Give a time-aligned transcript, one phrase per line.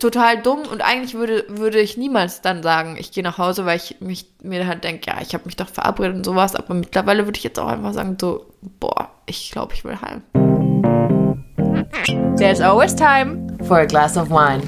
[0.00, 3.76] total dumm und eigentlich würde, würde ich niemals dann sagen, ich gehe nach Hause, weil
[3.76, 7.26] ich mich, mir halt denke, ja, ich habe mich doch verabredet und sowas, aber mittlerweile
[7.26, 10.22] würde ich jetzt auch einfach sagen, so, boah, ich glaube, ich will heim.
[12.36, 14.62] There's always time For a glass of wine.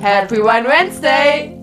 [0.00, 1.58] Happy Wine Wednesday!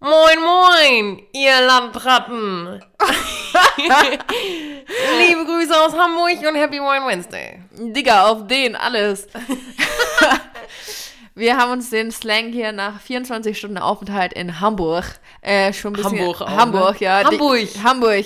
[0.00, 2.80] Moin, moin, ihr Landratten.
[5.18, 7.62] Liebe Grüße aus Hamburg und Happy Wine Wednesday.
[7.72, 9.28] Digga, auf den, alles.
[11.34, 15.04] Wir haben uns den Slang hier nach 24 Stunden Aufenthalt in Hamburg
[15.40, 16.18] äh, schon ein bisschen...
[16.18, 17.06] Hamburg auch, Hamburg, ne?
[17.06, 17.24] ja.
[17.24, 17.58] Hamburg.
[17.60, 18.24] Die, Hamburg.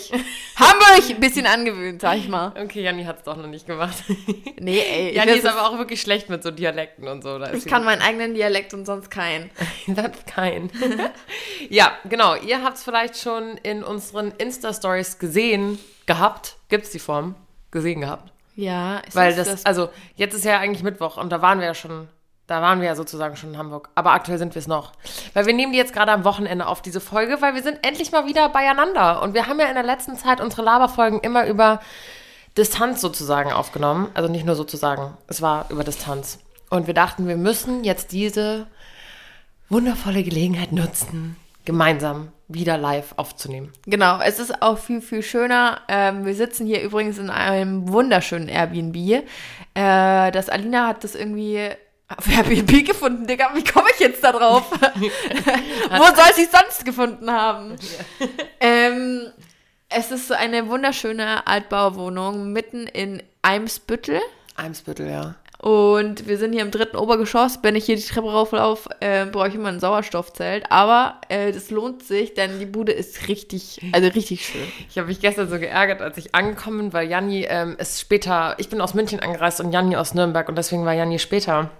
[0.56, 2.52] Hamburg, ein bisschen angewöhnt, sag ich mal.
[2.61, 3.97] Okay, Janni hat es doch noch nicht gemacht.
[4.59, 5.14] Nee, ey.
[5.14, 7.38] Janni ist aber auch wirklich schlecht mit so Dialekten und so.
[7.52, 9.50] Ich kann meinen eigenen Dialekt und sonst keinen.
[9.86, 10.70] Das kein.
[11.69, 12.34] ja, genau.
[12.34, 16.56] Ihr habt es vielleicht schon in unseren Insta-Stories gesehen gehabt.
[16.69, 17.34] Gibt es die Form?
[17.70, 18.33] Gesehen gehabt.
[18.56, 21.75] Ja, ist Weil das, also jetzt ist ja eigentlich Mittwoch und da waren wir ja
[21.75, 22.09] schon,
[22.46, 23.88] da waren wir ja sozusagen schon in Hamburg.
[23.95, 24.92] Aber aktuell sind wir es noch.
[25.34, 28.12] Weil wir nehmen die jetzt gerade am Wochenende auf diese Folge, weil wir sind endlich
[28.12, 29.22] mal wieder beieinander.
[29.22, 31.80] Und wir haben ja in der letzten Zeit unsere Laberfolgen immer über
[32.56, 34.11] Distanz sozusagen aufgenommen.
[34.14, 36.39] Also nicht nur sozusagen, es war über Distanz.
[36.70, 38.67] Und wir dachten, wir müssen jetzt diese
[39.69, 43.72] wundervolle Gelegenheit nutzen, gemeinsam wieder live aufzunehmen.
[43.86, 45.80] Genau, es ist auch viel, viel schöner.
[45.89, 48.97] Ähm, wir sitzen hier übrigens in einem wunderschönen Airbnb.
[49.74, 51.70] Äh, das Alina hat das irgendwie
[52.08, 53.50] auf Airbnb gefunden, Digga.
[53.54, 54.70] Wie komme ich jetzt da drauf?
[54.70, 57.76] Wo soll sie es sonst gefunden haben?
[58.60, 59.32] ähm,
[59.88, 64.20] es ist so eine wunderschöne Altbauwohnung mitten in Eimsbüttel.
[64.56, 65.36] Eimsbüttel, ja.
[65.58, 67.60] Und wir sind hier im dritten Obergeschoss.
[67.62, 70.70] Wenn ich hier die Treppe rauflaufe, äh, brauche ich immer ein Sauerstoffzelt.
[70.70, 74.66] Aber äh, das lohnt sich, denn die Bude ist richtig, also richtig schön.
[74.90, 78.54] Ich habe mich gestern so geärgert, als ich angekommen bin, weil Janni ähm, ist später,
[78.58, 81.70] ich bin aus München angereist und Janni aus Nürnberg und deswegen war Janni später.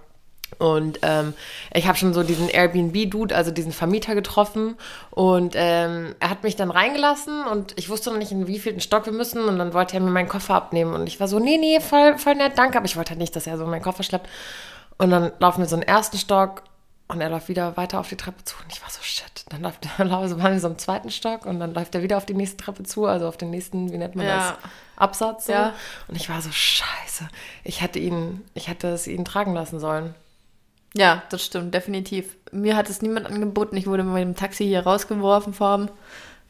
[0.59, 1.33] Und ähm,
[1.73, 4.75] ich habe schon so diesen Airbnb-Dude, also diesen Vermieter getroffen
[5.11, 8.79] und ähm, er hat mich dann reingelassen und ich wusste noch nicht, in wie vielen
[8.79, 11.37] Stock wir müssen und dann wollte er mir meinen Koffer abnehmen und ich war so,
[11.39, 13.83] nee, nee, voll, voll nett, danke, aber ich wollte halt nicht, dass er so meinen
[13.83, 14.27] Koffer schleppt.
[14.97, 16.63] Und dann laufen wir so in den ersten Stock
[17.07, 19.25] und er läuft wieder weiter auf die Treppe zu und ich war so, shit.
[19.49, 22.25] Dann, läuft, laufen- waren wir so im zweiten Stock und dann läuft er wieder auf
[22.25, 24.37] die nächste Treppe zu, also auf den nächsten, wie nennt man Ja.
[24.37, 24.53] das?
[24.95, 25.45] Absatz.
[25.45, 25.51] So.
[25.53, 25.73] Ja.
[26.07, 27.27] Und ich war so, scheiße.
[27.63, 30.15] Ich hätte ihn, ich hätte es ihn tragen lassen sollen.
[30.97, 32.35] Ja, das stimmt, definitiv.
[32.51, 33.77] Mir hat es niemand angeboten.
[33.77, 35.89] Ich wurde mit dem Taxi hier rausgeworfen vom,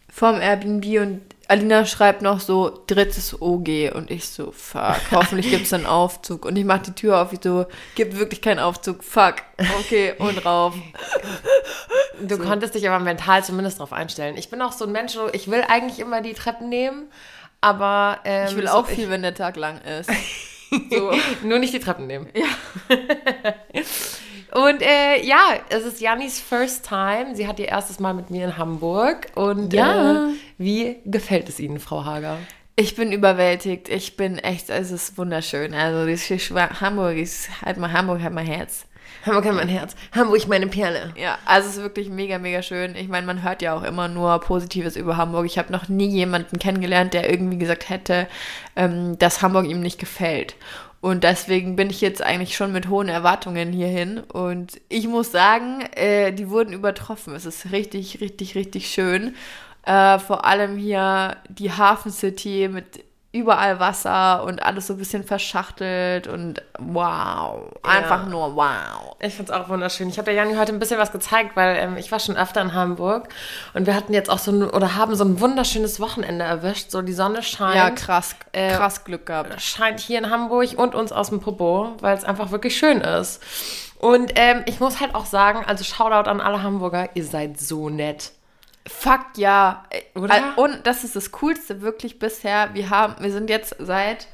[0.09, 5.65] vom Airbnb und Alina schreibt noch so drittes OG und ich so, fuck, hoffentlich gibt
[5.65, 6.45] es einen Aufzug.
[6.45, 7.65] Und ich mache die Tür auf, ich so,
[7.95, 9.35] gibt wirklich keinen Aufzug, fuck,
[9.79, 10.75] okay, und rauf.
[12.21, 14.37] Du konntest dich aber mental zumindest darauf einstellen.
[14.37, 17.05] Ich bin auch so ein Mensch, so, ich will eigentlich immer die Treppen nehmen,
[17.61, 20.09] aber ähm, Ich will so, auch viel, wenn der Tag lang ist.
[20.91, 21.13] So.
[21.43, 22.27] Nur nicht die Treppen nehmen.
[22.33, 22.45] Ja.
[24.53, 27.35] und äh, ja, es ist Jannis first time.
[27.35, 29.27] Sie hat ihr erstes Mal mit mir in Hamburg.
[29.35, 30.29] Und Ja.
[30.29, 32.37] äh, wie gefällt es Ihnen, Frau Hager?
[32.75, 33.89] Ich bin überwältigt.
[33.89, 35.73] Ich bin echt, es ist wunderschön.
[35.73, 38.85] Also, das ist Hamburg ist halt mal Hamburg, halt mein Herz.
[39.25, 39.95] Hamburg hat mein Herz.
[40.13, 41.11] Hamburg meine Perle.
[41.17, 42.95] Ja, also es ist wirklich mega, mega schön.
[42.95, 45.45] Ich meine, man hört ja auch immer nur Positives über Hamburg.
[45.45, 48.27] Ich habe noch nie jemanden kennengelernt, der irgendwie gesagt hätte,
[48.75, 50.55] ähm, dass Hamburg ihm nicht gefällt.
[50.99, 54.19] Und deswegen bin ich jetzt eigentlich schon mit hohen Erwartungen hierhin.
[54.19, 57.35] Und ich muss sagen, äh, die wurden übertroffen.
[57.35, 59.35] Es ist richtig, richtig, richtig schön.
[59.83, 63.03] Äh, vor allem hier die Hafen City mit
[63.37, 67.61] überall Wasser und alles so ein bisschen verschachtelt und wow.
[67.83, 69.15] Einfach nur wow.
[69.19, 70.09] Ich finde es auch wunderschön.
[70.09, 72.61] Ich habe der Janni heute ein bisschen was gezeigt, weil ähm, ich war schon öfter
[72.61, 73.29] in Hamburg
[73.73, 76.91] und wir hatten jetzt auch so ein, oder haben so ein wunderschönes Wochenende erwischt.
[76.91, 77.75] So die Sonne scheint.
[77.75, 79.61] Ja, krass, Äh, krass Glück gehabt.
[79.61, 83.41] scheint hier in Hamburg und uns aus dem Popo, weil es einfach wirklich schön ist.
[83.99, 87.89] Und ähm, ich muss halt auch sagen, also Shoutout an alle Hamburger, ihr seid so
[87.89, 88.31] nett.
[88.87, 89.83] Fuck ja.
[90.15, 90.37] Oder?
[90.37, 92.73] Äh, Und das ist das Coolste wirklich bisher.
[92.73, 94.27] Wir haben, wir sind jetzt seit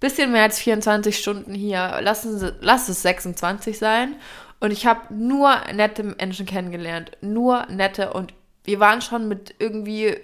[0.00, 1.98] bisschen mehr als 24 Stunden hier.
[2.02, 4.16] Lassen Sie, lass es 26 sein.
[4.60, 7.12] Und ich habe nur nette Menschen kennengelernt.
[7.20, 8.12] Nur nette.
[8.12, 8.34] Und
[8.64, 10.16] wir waren schon mit irgendwie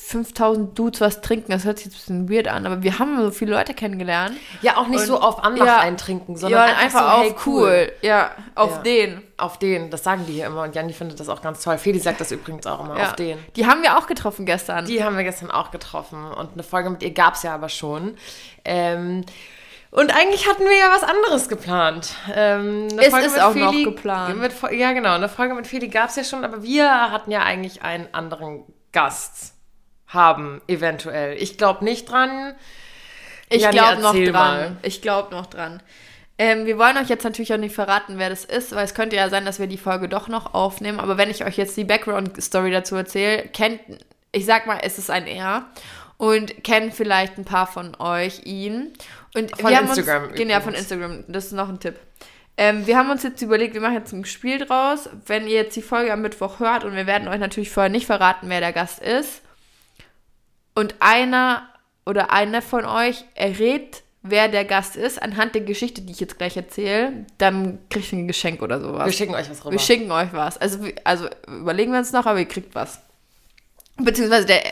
[0.00, 1.50] 5000 Dudes was trinken.
[1.50, 4.36] Das hört sich jetzt ein bisschen weird an, aber wir haben so viele Leute kennengelernt.
[4.62, 7.22] Ja, auch nicht Und- so auf Anlauf ja, eintrinken, sondern ja, einfach, einfach, so, auf
[7.24, 7.92] hey, cool.
[8.00, 8.82] Ja, auf Ja.
[8.82, 9.22] den.
[9.36, 11.78] Auf den, das sagen die hier immer und Janni findet das auch ganz toll.
[11.78, 13.04] Feli sagt das übrigens auch immer, Ja.
[13.08, 13.38] auf den.
[13.56, 14.86] Die haben wir auch getroffen gestern.
[14.86, 17.68] Die haben wir gestern auch getroffen und eine Folge mit ihr gab es ja aber
[17.68, 18.16] schon.
[18.64, 19.24] Ähm,
[19.90, 22.14] und eigentlich hatten wir ja was anderes geplant.
[22.34, 24.38] Ähm, eine Es ist auch noch geplant.
[24.38, 25.14] Mit, ja, genau.
[25.14, 28.64] Eine Folge mit Feli gab es ja schon, aber wir hatten ja eigentlich einen anderen
[28.92, 29.54] Gast
[30.08, 31.36] haben, eventuell.
[31.40, 32.54] Ich glaube nicht dran.
[33.50, 34.32] Ich Janni, glaube noch dran.
[34.32, 34.76] mal.
[34.82, 35.82] Ich glaube noch dran.
[36.40, 39.16] Ähm, wir wollen euch jetzt natürlich auch nicht verraten, wer das ist, weil es könnte
[39.16, 41.00] ja sein, dass wir die Folge doch noch aufnehmen.
[41.00, 43.80] Aber wenn ich euch jetzt die Background-Story dazu erzähle, kennt,
[44.30, 45.64] ich sag mal, es ist ein Er
[46.16, 48.92] und kennen vielleicht ein paar von euch ihn.
[49.34, 50.74] Und Von wir haben Instagram uns, genau, von.
[50.74, 51.96] Instagram, das ist noch ein Tipp.
[52.56, 55.08] Ähm, wir haben uns jetzt überlegt, wir machen jetzt ein Spiel draus.
[55.26, 58.06] Wenn ihr jetzt die Folge am Mittwoch hört und wir werden euch natürlich vorher nicht
[58.06, 59.42] verraten, wer der Gast ist.
[60.78, 61.68] Und einer
[62.06, 66.38] oder eine von euch errät, wer der Gast ist, anhand der Geschichte, die ich jetzt
[66.38, 69.06] gleich erzähle, dann kriegt ihr ein Geschenk oder sowas.
[69.06, 69.72] Wir schicken euch was rüber.
[69.72, 70.56] Wir schicken euch was.
[70.56, 73.00] Also, also überlegen wir uns noch, aber ihr kriegt was.
[73.96, 74.62] Beziehungsweise der,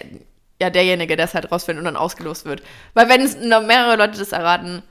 [0.63, 2.63] ja, derjenige, der es halt rausfindet und dann ausgelost wird.
[2.95, 4.85] Weil wenn es noch mehrere Leute das erraten,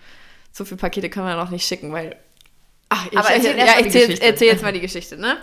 [0.51, 2.17] so viele Pakete können wir noch nicht schicken, weil.
[2.89, 5.37] Ach, ich, Aber erzähl ja, erzähl, erzähl jetzt mal die Geschichte, ne?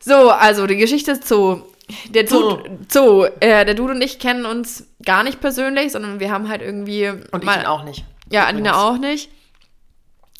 [0.00, 1.70] So, also die Geschichte ist so.
[2.10, 6.30] Der Dude, so, äh, der Dude und ich kennen uns gar nicht persönlich, sondern wir
[6.30, 7.08] haben halt irgendwie.
[7.08, 8.04] Und ich mal- ihn auch nicht.
[8.30, 8.46] ja.
[8.46, 9.30] Alina auch nicht.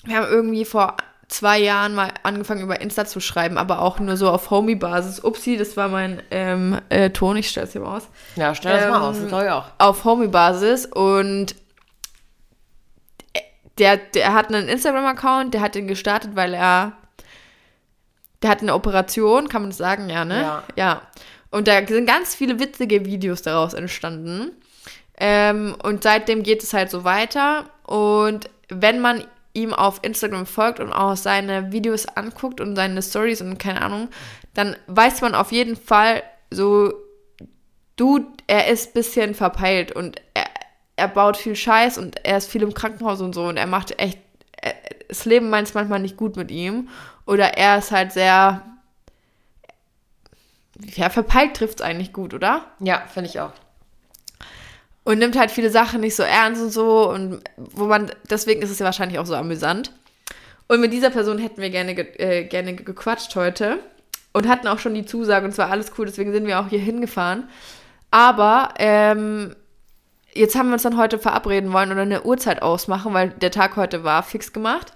[0.04, 0.96] Wir haben irgendwie vor
[1.28, 5.20] zwei Jahren mal angefangen über Insta zu schreiben, aber auch nur so auf Homie-Basis.
[5.24, 8.08] Upsi, das war mein ähm, äh, Ton, ich stell's hier mal aus.
[8.36, 9.18] Ja, stell das mal Ähm, aus.
[9.18, 9.64] Das glaube ich auch.
[9.78, 11.54] Auf Homie-Basis und
[13.78, 16.92] der, der hat einen Instagram-Account, der hat den gestartet, weil er,
[18.42, 20.40] der hat eine Operation, kann man das sagen, ja, ne?
[20.42, 20.62] Ja.
[20.76, 21.02] Ja.
[21.50, 24.52] Und da sind ganz viele witzige Videos daraus entstanden.
[25.18, 27.66] Ähm, und seitdem geht es halt so weiter.
[27.84, 29.24] Und wenn man
[29.54, 34.08] ihm auf Instagram folgt und auch seine Videos anguckt und seine Stories und keine Ahnung,
[34.54, 36.94] dann weiß man auf jeden Fall so,
[37.96, 40.46] du, er ist ein bisschen verpeilt und er,
[40.96, 43.98] er baut viel Scheiß und er ist viel im Krankenhaus und so und er macht
[44.00, 44.18] echt,
[44.60, 44.74] er,
[45.08, 46.88] das Leben meint es manchmal nicht gut mit ihm.
[47.26, 48.62] Oder er ist halt sehr,
[50.94, 52.64] ja, verpeilt trifft es eigentlich gut, oder?
[52.80, 53.52] Ja, finde ich auch.
[55.04, 58.70] und nimmt halt viele Sachen nicht so ernst und so und wo man deswegen ist
[58.70, 59.92] es ja wahrscheinlich auch so amüsant.
[60.68, 63.78] Und mit dieser Person hätten wir gerne ge äh, gerne ge- gequatscht heute
[64.32, 66.78] und hatten auch schon die Zusage und zwar alles cool, deswegen sind wir auch hier
[66.78, 67.48] hingefahren.
[68.12, 69.54] Aber ähm,
[70.34, 73.76] jetzt haben wir uns dann heute verabreden wollen oder eine Uhrzeit ausmachen, weil der Tag
[73.76, 74.92] heute war fix gemacht.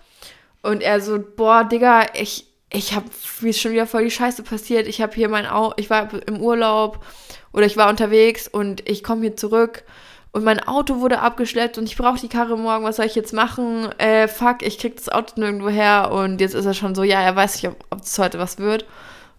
[0.66, 3.04] Und er so, boah, Digga, ich, ich hab,
[3.40, 4.88] mir schon wieder voll die Scheiße passiert.
[4.88, 7.04] Ich habe hier mein Au ich war im Urlaub
[7.52, 9.84] oder ich war unterwegs und ich komme hier zurück
[10.32, 13.32] und mein Auto wurde abgeschleppt und ich brauche die Karre morgen, was soll ich jetzt
[13.32, 13.88] machen?
[13.98, 17.22] Äh, fuck, ich krieg das Auto nirgendwo her und jetzt ist er schon so, ja,
[17.22, 18.84] er weiß nicht, ob, das heute was wird.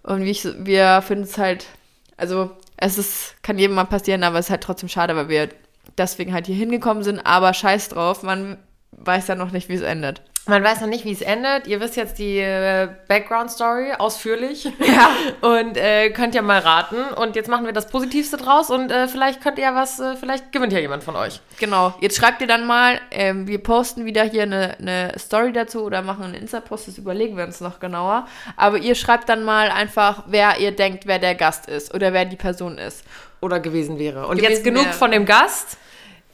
[0.03, 1.67] Und wie ich, wir finden es halt,
[2.15, 5.49] also es ist, kann jedem mal passieren, aber es ist halt trotzdem schade, weil wir
[5.97, 8.57] deswegen halt hier hingekommen sind, aber scheiß drauf, man
[8.93, 10.21] weiß ja noch nicht, wie es endet.
[10.47, 11.67] Man weiß noch nicht, wie es endet.
[11.67, 14.65] Ihr wisst jetzt die äh, Background-Story ausführlich.
[14.65, 15.09] Ja.
[15.41, 16.97] Und äh, könnt ja mal raten.
[17.15, 18.69] Und jetzt machen wir das Positivste draus.
[18.69, 21.41] Und äh, vielleicht könnt ihr ja was, äh, vielleicht gewinnt ja jemand von euch.
[21.59, 25.83] Genau, jetzt schreibt ihr dann mal, ähm, wir posten wieder hier eine, eine Story dazu
[25.83, 28.27] oder machen einen Insta-Post, das überlegen wir uns noch genauer.
[28.55, 32.25] Aber ihr schreibt dann mal einfach, wer ihr denkt, wer der Gast ist oder wer
[32.25, 33.03] die Person ist.
[33.41, 34.27] Oder gewesen wäre.
[34.27, 34.93] Und Gewesen jetzt genug wäre.
[34.93, 35.77] von dem Gast.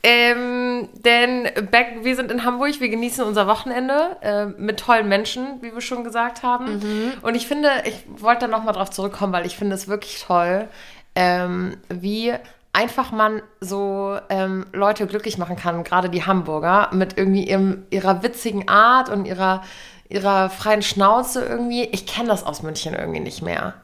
[0.05, 5.61] Ähm, denn back, wir sind in Hamburg, wir genießen unser Wochenende äh, mit tollen Menschen,
[5.61, 6.81] wie wir schon gesagt haben.
[7.21, 10.67] Und ich finde, ich wollte da nochmal drauf zurückkommen, weil ich finde es wirklich toll,
[11.15, 12.33] ähm, wie
[12.73, 18.23] einfach man so ähm, Leute glücklich machen kann, gerade die Hamburger, mit irgendwie ihrem, ihrer
[18.23, 19.63] witzigen Art und ihrer,
[20.09, 21.85] ihrer freien Schnauze irgendwie.
[21.85, 23.75] Ich kenne das aus München irgendwie nicht mehr.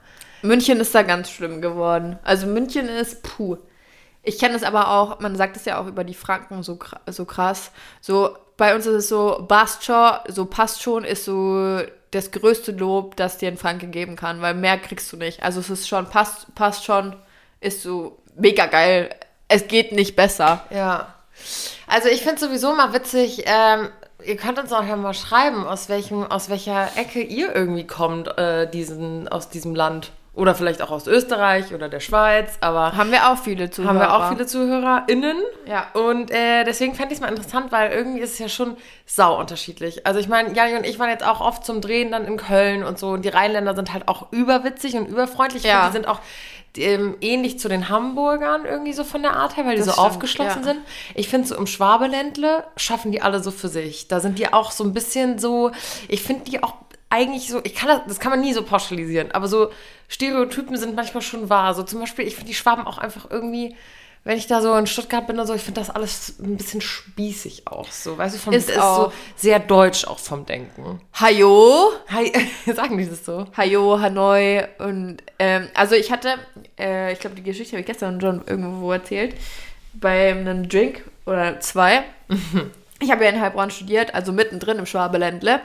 [0.42, 2.20] München ist da ganz schlimm geworden.
[2.24, 3.58] Also München ist, puh.
[4.24, 7.26] Ich kenne es aber auch, man sagt es ja auch über die Franken so, so
[7.26, 7.72] krass.
[8.02, 12.72] So, bei uns ist es so, passt schon, so passt schon, ist so das größte
[12.72, 15.44] Lob, das dir ein Franke geben kann, weil mehr kriegst du nicht.
[15.44, 17.16] Also es ist schon, passt, passt schon,
[17.62, 19.10] ist so mega geil.
[19.48, 20.66] Es geht nicht besser.
[20.70, 21.14] Ja.
[21.88, 23.90] Also ich finde sowieso mal witzig, ähm,
[24.26, 28.28] ihr könnt uns auch ja mal schreiben, aus welchem, aus welcher Ecke ihr irgendwie kommt,
[28.38, 30.12] äh, diesen, aus diesem Land.
[30.40, 33.90] Oder vielleicht auch aus Österreich oder der Schweiz, aber Haben wir auch viele Zuhörer.
[33.90, 35.36] haben wir auch viele ZuhörerInnen.
[35.66, 35.88] Ja.
[35.94, 39.38] Und äh, deswegen fände ich es mal interessant, weil irgendwie ist es ja schon sau
[39.38, 40.08] unterschiedlich.
[40.08, 42.84] Also ich meine, Jani und ich waren jetzt auch oft zum Drehen dann in Köln
[42.84, 43.10] und so.
[43.10, 45.64] Und die Rheinländer sind halt auch überwitzig und überfreundlich.
[45.66, 45.82] Ich Ja.
[45.82, 46.20] finde, die sind auch
[46.78, 49.92] ähm, ähnlich zu den Hamburgern irgendwie so von der Art her, weil die Das so
[49.94, 50.68] stimmt, aufgeschlossen ja.
[50.68, 50.80] sind.
[51.16, 54.08] Ich finde, so im Schwabeländle schaffen die alle so für sich.
[54.08, 55.72] Da sind die auch so ein bisschen so,
[56.08, 56.76] ich finde die auch
[57.10, 59.72] eigentlich so, ich kann das, das kann man nie so pauschalisieren, aber so
[60.08, 61.74] Stereotypen sind manchmal schon wahr.
[61.74, 63.76] So zum Beispiel, ich finde die Schwaben auch einfach irgendwie,
[64.24, 66.82] wenn ich da so in Stuttgart bin oder so, ich finde das alles ein bisschen
[66.82, 68.18] spießig auch so.
[68.18, 69.14] Weißt du, vom, Ist ist so auch.
[69.36, 71.02] sehr deutsch auch vom Denken.
[71.20, 71.92] Hajo.
[72.10, 72.32] Hi,
[72.74, 73.46] sagen die das so?
[73.58, 76.36] Hajo, Hanoi und ähm, also ich hatte,
[76.78, 79.36] äh, ich glaube die Geschichte habe ich gestern schon irgendwo erzählt,
[79.94, 82.04] bei einem Drink oder zwei
[83.02, 85.62] ich habe ja in Heilbronn studiert, also mittendrin im Schwabeländle.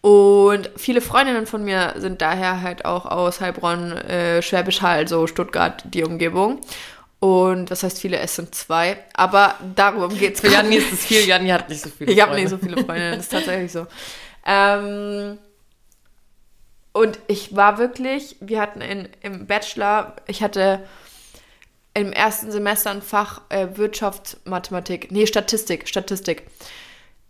[0.00, 5.26] Und viele Freundinnen von mir sind daher halt auch aus Heilbronn, äh, Schwäbisch Hall, so
[5.26, 6.60] Stuttgart, die Umgebung.
[7.20, 8.98] Und das heißt viele, es sind zwei.
[9.14, 10.40] Aber darum geht es.
[10.40, 12.84] Für Janni ist es viel, Janni hat nicht so viele Ich habe nicht so viele
[12.84, 13.86] Freundinnen, das ist tatsächlich so.
[14.44, 15.38] Ähm,
[16.92, 20.80] und ich war wirklich, wir hatten in, im Bachelor, ich hatte
[21.94, 26.46] im ersten Semester ein Fach äh, Wirtschaftsmathematik, nee, Statistik, Statistik.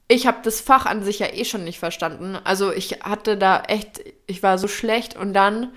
[0.08, 2.36] Ich habe das Fach an sich ja eh schon nicht verstanden.
[2.44, 5.72] Also ich hatte da echt, ich war so schlecht und dann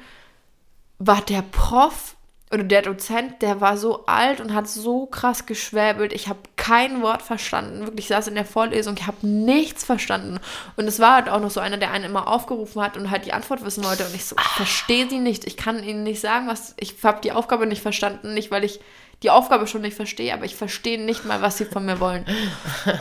[1.00, 2.17] war der Prof
[2.50, 6.14] oder der Dozent, der war so alt und hat so krass geschwäbelt.
[6.14, 7.82] Ich habe kein Wort verstanden.
[7.82, 10.40] Wirklich, ich saß in der Vorlesung, ich habe nichts verstanden.
[10.78, 13.26] Und es war halt auch noch so einer, der einen immer aufgerufen hat und halt
[13.26, 14.06] die Antwort wissen wollte.
[14.06, 15.46] Und ich so, ich verstehe sie nicht.
[15.46, 16.74] Ich kann ihnen nicht sagen, was.
[16.80, 18.34] Ich habe die Aufgabe nicht verstanden.
[18.34, 18.80] Nicht, weil ich
[19.24, 22.26] die Aufgabe schon nicht verstehe, aber ich verstehe nicht mal, was sie von mir wollen.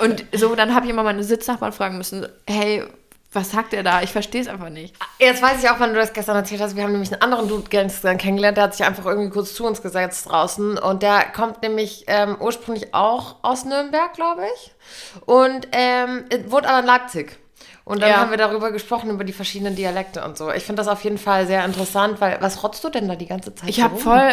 [0.01, 2.83] Und so, dann habe ich immer meine Sitznachbarn fragen müssen: Hey,
[3.33, 4.03] was sagt er da?
[4.03, 4.95] Ich verstehe es einfach nicht.
[5.19, 6.75] Jetzt weiß ich auch, wann du das gestern erzählt hast.
[6.77, 9.67] Wir haben nämlich einen anderen Dude gestern kennengelernt, der hat sich einfach irgendwie kurz zu
[9.67, 10.79] uns gesetzt draußen.
[10.79, 14.73] Und der kommt nämlich ähm, ursprünglich auch aus Nürnberg, glaube ich.
[15.27, 17.39] Und ähm, wohnt aber in Leipzig.
[17.85, 18.17] Und dann Ja.
[18.17, 20.51] haben wir darüber gesprochen, über die verschiedenen Dialekte und so.
[20.51, 23.27] Ich finde das auf jeden Fall sehr interessant, weil was rotzt du denn da die
[23.27, 23.69] ganze Zeit?
[23.69, 24.33] Ich habe voll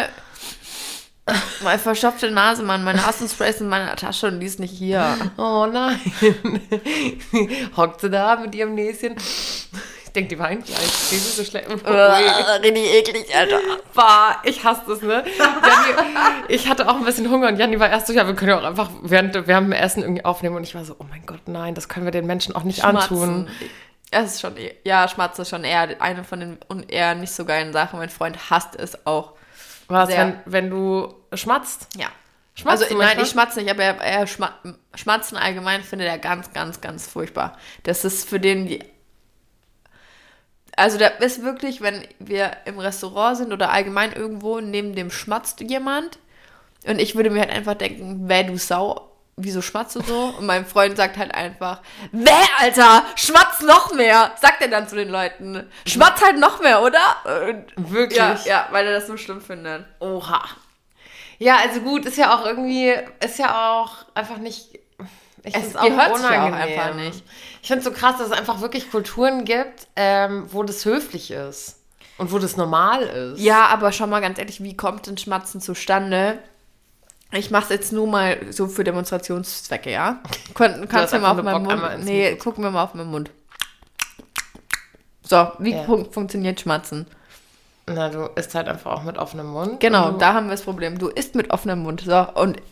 [1.62, 2.84] meine verstopfte Nase, Mann.
[2.84, 5.16] Meine Nasenspray ist in meiner Tasche und die ist nicht hier.
[5.38, 5.98] Oh nein.
[7.76, 9.16] Hockt sie da mit ihrem Näschen?
[10.04, 10.78] Ich denke, die weint gleich.
[11.10, 11.68] Die ist so schlecht.
[12.62, 13.58] Richtig eklig, Alter.
[13.94, 15.24] Bah, ich hasse das, ne?
[15.38, 18.50] Janni, ich hatte auch ein bisschen Hunger und Janni war erst so, ja, wir können
[18.50, 20.56] ja auch einfach während während dem Essen irgendwie aufnehmen.
[20.56, 22.84] Und ich war so, oh mein Gott, nein, das können wir den Menschen auch nicht
[22.84, 23.48] antun.
[24.10, 27.44] Es ist schon, e- ja, Schmatzen ist schon eher eine von den eher nicht so
[27.44, 27.98] geilen Sachen.
[27.98, 29.32] Mein Freund hasst es auch.
[29.88, 30.40] Was, Sehr.
[30.44, 31.88] wenn, wenn du schmatzt?
[31.96, 32.06] Ja.
[32.54, 34.52] Schmatzt also du nein, ich schmatze nicht, aber er, er schma
[34.94, 37.58] Schmatzen allgemein findet er ganz, ganz, ganz furchtbar.
[37.82, 38.84] Das ist für den die.
[40.76, 45.60] Also da ist wirklich, wenn wir im Restaurant sind oder allgemein irgendwo, neben dem schmatzt
[45.60, 46.18] jemand
[46.86, 50.34] und ich würde mir halt einfach denken, wer du Sau, wieso schmatzt du so?
[50.38, 51.80] Und mein Freund sagt halt einfach,
[52.12, 55.68] wer, Alter, schmatz noch mehr, sagt er dann zu den Leuten.
[55.86, 57.00] Schmatz halt noch mehr, oder?
[57.48, 58.18] Und Wirklich?
[58.18, 59.84] ja, ja, weil er das so schlimm findet.
[60.00, 60.42] Oha.
[61.38, 64.78] Ja, also gut, ist ja auch irgendwie, ist ja auch einfach nicht.
[65.42, 66.54] Ich Es auch gehört sich auch unangenehm.
[66.78, 67.22] einfach nicht.
[67.60, 71.30] Ich finde es so krass, dass es einfach wirklich Kulturen gibt, ähm, wo das höflich
[71.32, 71.80] ist
[72.16, 73.40] und wo das normal ist.
[73.40, 76.38] Ja, aber schau mal ganz ehrlich, wie kommt denn Schmatzen zustande?
[77.36, 80.20] Ich mache es jetzt nur mal so für Demonstrationszwecke, ja?
[80.54, 82.04] Kon kannst du mir mal auf meinen Bock, Mund.
[82.04, 83.30] Nee, Mikro gucken wir mal auf meinen Mund.
[85.22, 85.82] So, wie Ja.
[85.84, 87.06] fun funktioniert Schmatzen?
[87.86, 89.80] Na, du isst halt einfach auch mit offenem Mund.
[89.80, 90.98] Genau, da haben wir das Problem.
[90.98, 92.02] Du isst mit offenem Mund.
[92.02, 92.62] So, und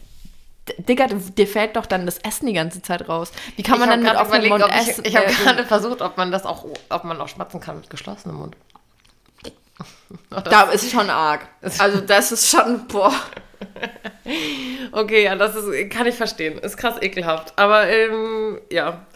[0.78, 3.33] Digga, dir fällt doch dann das Essen die ganze Zeit raus.
[3.57, 5.04] Wie kann man dann mit offenem Mund ich, essen?
[5.04, 7.90] ich habe äh, gerade versucht, ob man das auch, ob man auch schmatzen kann mit
[7.90, 8.57] geschlossenem Mund.
[10.31, 11.49] da ist schon arg.
[11.78, 13.12] Also das ist schon, boah.
[14.92, 16.59] Okay, ja, das ist, kann ich verstehen.
[16.59, 17.59] Ist krass ekelhaft.
[17.59, 19.07] Aber ähm, ja,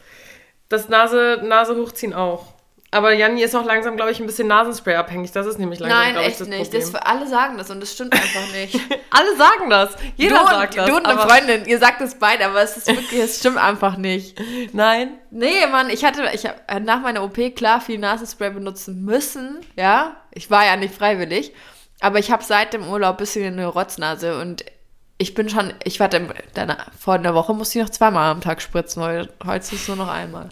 [0.68, 2.56] das Nase, Nase hochziehen auch.
[2.92, 5.32] Aber Janni ist auch langsam, glaube ich, ein bisschen Nasenspray abhängig.
[5.32, 6.72] Das ist nämlich langsam, Nein, glaube ich, echt das nicht.
[6.72, 8.80] Das, alle sagen das und das stimmt einfach nicht.
[9.10, 9.96] Alle sagen das.
[10.16, 10.86] Jeder du, sagt und, das.
[10.86, 13.96] du und eine Freundin, ihr sagt es beide, aber es ist wirklich, es stimmt einfach
[13.96, 14.38] nicht.
[14.72, 15.18] Nein.
[15.30, 20.16] Nee, Mann, ich hatte, ich habe nach meiner OP klar viel Nasenspray benutzen müssen, ja.
[20.32, 21.52] Ich war ja nicht freiwillig,
[22.00, 24.64] aber ich habe seit dem Urlaub ein bisschen eine Rotznase und
[25.18, 28.60] ich bin schon, ich warte, danach, vor einer Woche musste ich noch zweimal am Tag
[28.60, 30.50] spritzen, heute, heute ist es nur noch einmal.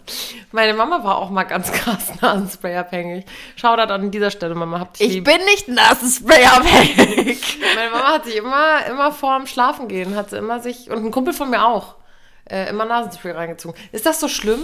[0.51, 3.25] Meine Mama war auch mal ganz krass Nasenspray abhängig.
[3.55, 4.79] Shoutout an dieser Stelle, Mama.
[4.79, 5.25] Habt Ich lieb.
[5.25, 7.59] bin nicht Nasenspray abhängig.
[7.75, 11.11] Meine Mama hat sich immer, immer vorm Schlafen gehen, hat sie immer sich, und ein
[11.11, 11.95] Kumpel von mir auch,
[12.49, 13.79] äh, immer Nasenspray reingezogen.
[13.91, 14.61] Ist das so schlimm?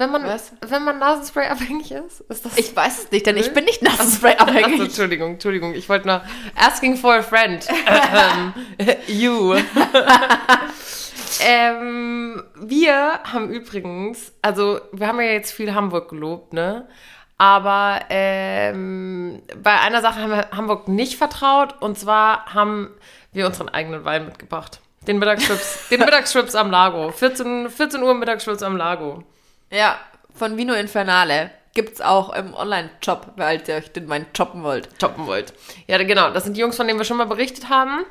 [0.00, 0.52] Wenn man, Was?
[0.66, 2.22] wenn man Nasenspray abhängig ist?
[2.22, 4.80] ist das Ich weiß es nicht, denn ich bin nicht Nasenspray Achso, abhängig.
[4.80, 5.74] Entschuldigung, Entschuldigung.
[5.74, 6.22] Ich wollte nur
[6.56, 7.68] asking for a friend.
[7.68, 8.54] ähm,
[9.08, 9.56] you.
[11.46, 16.88] ähm, wir haben übrigens, also wir haben ja jetzt viel Hamburg gelobt, ne?
[17.36, 22.88] Aber ähm, bei einer Sache haben wir Hamburg nicht vertraut und zwar haben
[23.32, 24.80] wir unseren eigenen Wein mitgebracht.
[25.06, 27.10] Den Mittagsschwips, den Mittagsschwips am Lago.
[27.10, 29.24] 14, 14 Uhr Mittagsschwips am Lago.
[29.70, 29.98] Ja,
[30.34, 31.50] von Vino Infernale.
[31.72, 34.98] Gibt's auch im Online-Shop, weil ihr euch den Wein choppen wollt.
[34.98, 35.52] toppen wollt.
[35.86, 36.30] Ja, genau.
[36.30, 38.04] Das sind die Jungs, von denen wir schon mal berichtet haben.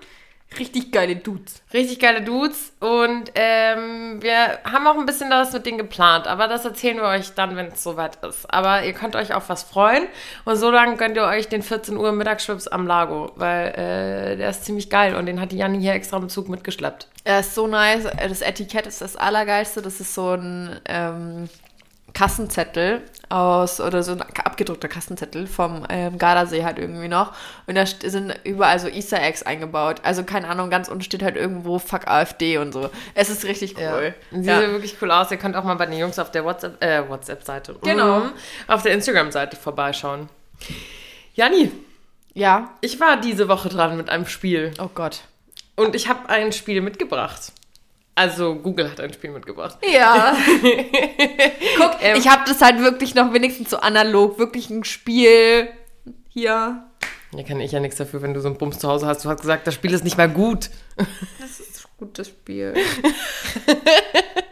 [0.57, 1.61] Richtig geile Dudes.
[1.73, 2.73] Richtig geile Dudes.
[2.79, 6.27] Und ähm, wir haben auch ein bisschen das mit denen geplant.
[6.27, 8.51] Aber das erzählen wir euch dann, wenn es soweit ist.
[8.51, 10.07] Aber ihr könnt euch auf was freuen.
[10.45, 13.31] Und so lange könnt ihr euch den 14 Uhr Mittagsschwips am Lago.
[13.35, 15.15] Weil äh, der ist ziemlich geil.
[15.15, 17.07] Und den hat die Janni hier extra im Zug mitgeschleppt.
[17.25, 18.07] Er ist so nice.
[18.17, 19.83] Das Etikett ist das Allergeilste.
[19.83, 21.47] Das ist so ein ähm,
[22.13, 27.33] Kassenzettel aus, oder so ein abgedruckter Kassenzettel vom ähm, Gardasee halt irgendwie noch.
[27.67, 30.01] Und da sind überall so Easter Eggs eingebaut.
[30.03, 32.89] Also keine Ahnung, ganz unten steht halt irgendwo Fuck AfD und so.
[33.13, 34.15] Es ist richtig cool.
[34.31, 34.59] Ja.
[34.61, 35.29] sieht wirklich cool aus.
[35.31, 38.21] Ihr könnt auch mal bei den Jungs auf der WhatsApp, äh, WhatsApp-Seite, Genau.
[38.21, 38.31] Mhm.
[38.67, 40.29] auf der Instagram-Seite vorbeischauen.
[41.35, 41.71] Janni,
[42.33, 42.71] ja.
[42.81, 44.73] ich war diese Woche dran mit einem Spiel.
[44.79, 45.21] Oh Gott.
[45.75, 47.53] Und ich habe ein Spiel mitgebracht.
[48.19, 49.77] Also Google hat ein Spiel mitgebracht.
[49.89, 50.35] Ja.
[51.77, 52.17] Guck, Ähm.
[52.17, 54.37] ich habe das halt wirklich noch wenigstens so analog.
[54.37, 55.69] Wirklich ein Spiel.
[56.27, 56.83] Hier.
[57.31, 59.23] Ja, kann ich ja nichts dafür, wenn du so einen Bums zu Hause hast.
[59.23, 60.69] Du hast gesagt, das Spiel ist nicht mal gut.
[60.97, 62.73] Das ist ein gutes Spiel.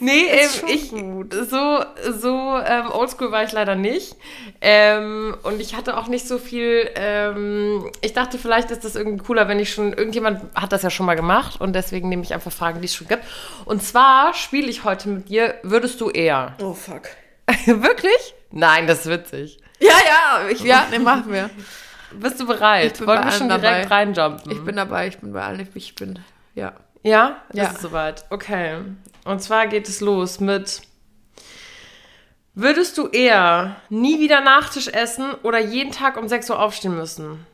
[0.00, 1.32] Nee, ähm, ich gut.
[1.32, 4.16] so so ähm, oldschool war ich leider nicht.
[4.60, 6.90] Ähm, und ich hatte auch nicht so viel.
[6.96, 9.92] Ähm, ich dachte, vielleicht ist das irgendwie cooler, wenn ich schon.
[9.92, 12.94] Irgendjemand hat das ja schon mal gemacht und deswegen nehme ich einfach Fragen, die es
[12.94, 13.24] schon gibt.
[13.64, 15.54] Und zwar spiele ich heute mit dir.
[15.62, 16.56] Würdest du eher?
[16.60, 17.02] Oh fuck.
[17.66, 18.34] Wirklich?
[18.50, 19.58] Nein, das ist witzig.
[19.80, 21.50] Ja, ja, ich, ja, ne, machen wir.
[22.12, 22.92] Bist du bereit?
[22.92, 23.94] Ich bin Wollen wir schon direkt dabei.
[23.94, 24.52] reinjumpen?
[24.52, 26.18] Ich bin dabei, ich bin bei allen, ich bin,
[26.54, 26.72] ja.
[27.02, 27.38] Ja?
[27.52, 27.64] Ja.
[27.64, 28.24] Ist es soweit?
[28.30, 28.78] Okay.
[29.24, 30.82] Und zwar geht es los mit.
[32.54, 37.46] Würdest du eher nie wieder Nachtisch essen oder jeden Tag um 6 Uhr aufstehen müssen?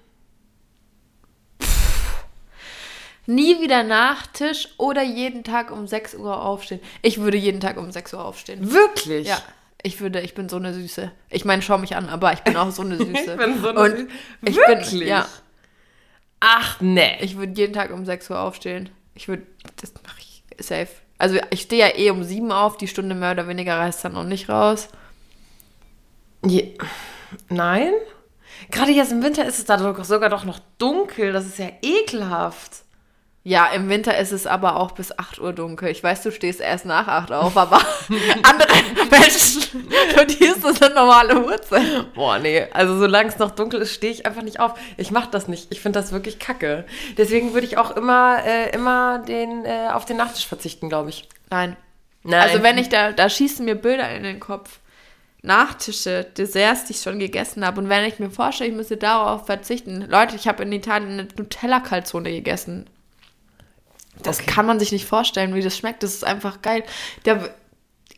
[3.27, 6.81] Nie wieder Nachtisch oder jeden Tag um 6 Uhr aufstehen.
[7.03, 8.73] Ich würde jeden Tag um 6 Uhr aufstehen.
[8.73, 9.29] Wirklich?
[9.29, 9.41] Ja.
[9.83, 11.13] Ich würde, ich bin so eine Süße.
[11.31, 13.13] Ich meine, schau mich an, aber ich bin auch so eine Süße.
[13.33, 14.09] Ich bin so eine Und Süße.
[14.47, 14.91] ich Wirklich?
[15.01, 15.29] Bin, ja,
[16.41, 17.19] Ach, nee.
[17.21, 18.89] ich würde jeden Tag um 6 Uhr aufstehen.
[19.15, 19.47] Ich würde,
[19.81, 20.89] das mache ich safe.
[21.19, 24.13] Also ich stehe ja eh um 7 auf, die Stunde mehr oder weniger reißt dann
[24.13, 24.89] noch nicht raus.
[26.47, 26.77] Je
[27.49, 27.93] Nein?
[28.71, 31.33] Gerade jetzt im Winter ist es da sogar doch noch dunkel.
[31.33, 32.85] Das ist ja ekelhaft.
[33.45, 35.89] Ja, im Winter ist es aber auch bis 8 Uhr dunkel.
[35.89, 37.81] Ich weiß, du stehst erst nach 8 auf, aber
[38.43, 38.69] andere
[39.11, 39.63] Menschen,
[40.15, 42.13] für die ist das eine normale Uhrzeit.
[42.15, 42.67] Boah, nee.
[42.73, 44.79] Also solange es noch dunkel ist, stehe ich einfach nicht auf.
[44.97, 45.69] Ich mache das nicht.
[45.71, 46.85] Ich finde das wirklich kacke.
[47.17, 51.29] Deswegen würde ich auch immer, äh, immer den, äh, auf den Nachtisch verzichten, glaube ich.
[51.49, 51.77] Nein.
[52.25, 52.41] Nein.
[52.41, 54.81] Also wenn ich da, da schießen mir Bilder in den Kopf.
[55.41, 57.81] Nachtische, Desserts, die ich schon gegessen habe.
[57.81, 60.05] Und wenn ich mir vorstelle, ich müsste darauf verzichten.
[60.09, 62.91] Leute, ich habe in Italien eine Nutella-Calzone gegessen.
[64.23, 64.51] Das Okay.
[64.51, 66.03] kann man sich nicht vorstellen, wie das schmeckt.
[66.03, 66.85] Das ist einfach geil.
[67.25, 67.51] Der,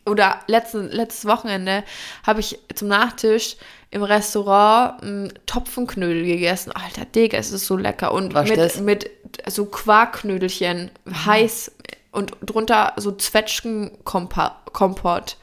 [0.07, 1.85] oder letzten, letztes Wochenende
[2.27, 3.57] habe ich zum Nachtisch
[3.91, 6.73] im Restaurant m, Topfenknödel gegessen.
[6.73, 8.13] Alter, Digga, es ist so lecker.
[8.13, 9.11] Und mit, mit
[9.49, 10.91] so Quarkknödelchen,
[11.27, 11.73] heiß
[12.13, 15.37] und drunter so Zwetschgenkompott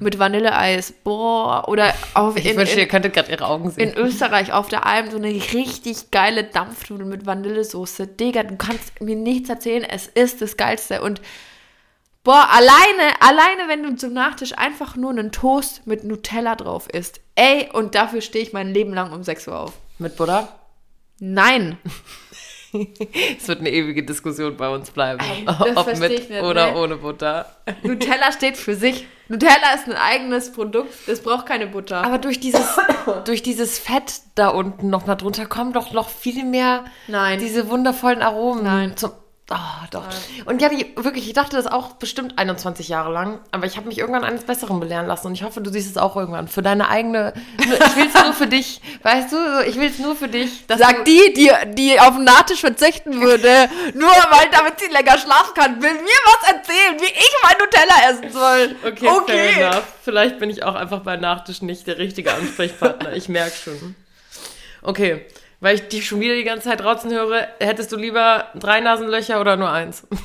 [0.00, 0.92] mit Vanilleeis.
[0.92, 3.90] Boah, oder auf Ich in, wünschte, ihr könntet gerade ihre Augen sehen.
[3.90, 8.06] in Österreich auf der Alm so eine richtig geile Dampfnudel mit Vanillesoße.
[8.06, 11.00] Digga, du kannst mir nichts erzählen, es ist das Geilste.
[11.02, 11.22] Und
[12.22, 17.20] boah, alleine, alleine, wenn du zum Nachtisch einfach nur einen Toast mit Nutella drauf isst.
[17.34, 19.72] Ey, und dafür stehe ich mein Leben lang um 6 Uhr auf.
[19.98, 20.48] Mit Butter?
[21.18, 21.78] Nein.
[23.38, 25.20] Es wird eine ewige Diskussion bei uns bleiben.
[25.46, 26.78] Das Ob mit ich nicht, oder ne?
[26.78, 27.46] ohne Butter.
[27.82, 29.06] Nutella steht für sich.
[29.28, 32.02] Nutella ist ein eigenes Produkt, das braucht keine Butter.
[32.04, 32.76] Aber durch dieses,
[33.24, 37.38] durch dieses Fett da unten noch mal drunter kommen doch noch viel mehr Nein.
[37.38, 38.64] diese wundervollen Aromen.
[38.64, 38.96] Nein.
[38.96, 39.12] Zum,
[39.50, 40.04] oh, doch.
[40.46, 43.88] Und ja, die, wirklich, ich dachte das auch bestimmt 21 Jahre lang, aber ich habe
[43.88, 46.48] mich irgendwann eines Besseren belehren lassen und ich hoffe, du siehst es auch irgendwann.
[46.48, 50.16] Für deine eigene, ich will es nur für dich, weißt du, ich will es nur
[50.16, 50.64] für dich.
[50.68, 55.54] Sag die, die, die auf den Nachtisch verzichten würde, nur weil damit sie länger schlafen
[55.54, 58.76] kann, will mir was erzählen, wie ich mein Nutella essen soll.
[58.84, 59.84] Okay, fair enough.
[60.02, 63.12] Vielleicht bin ich auch einfach bei Nachtisch nicht der richtige Ansprechpartner.
[63.12, 63.94] ich merke schon.
[64.82, 65.26] Okay,
[65.60, 69.40] weil ich dich schon wieder die ganze Zeit rauzen höre, hättest du lieber drei Nasenlöcher
[69.40, 70.06] oder nur eins?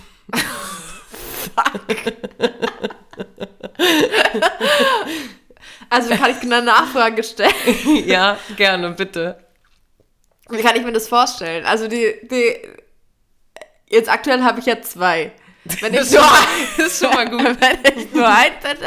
[5.90, 7.54] Also kann ich eine Nachfrage stellen.
[8.06, 9.38] ja, gerne, bitte.
[10.50, 11.66] Wie kann ich mir das vorstellen?
[11.66, 12.56] Also die, die
[13.88, 15.32] jetzt aktuell habe ich ja zwei.
[15.82, 16.48] Wenn ich, Das ist nur, schon mal-
[16.78, 17.62] das schon mal gut.
[17.62, 18.86] wenn ich nur eins hätte,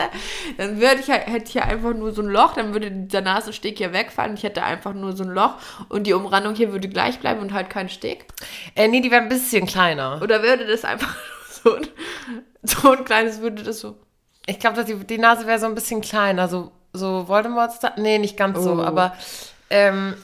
[0.57, 3.21] dann würde ich, halt- hätte ich ja einfach nur so ein Loch, dann würde dieser
[3.21, 4.35] Nasensteg hier wegfallen.
[4.35, 5.55] Ich hätte einfach nur so ein Loch
[5.89, 8.27] und die Umrandung hier würde gleich bleiben und halt kein Steg.
[8.77, 10.21] Äh, nee, die wäre ein bisschen kleiner.
[10.23, 11.17] Oder würde das einfach
[11.65, 11.87] so ein,
[12.63, 13.97] so ein kleines, würde das so.
[14.47, 16.47] Ich glaube, die, die Nase wäre so ein bisschen kleiner.
[16.49, 17.81] So, so Voldemorts.
[17.81, 18.83] Da nee, nicht ganz so, Oh.
[18.83, 19.15] aber
[19.69, 20.15] ähm,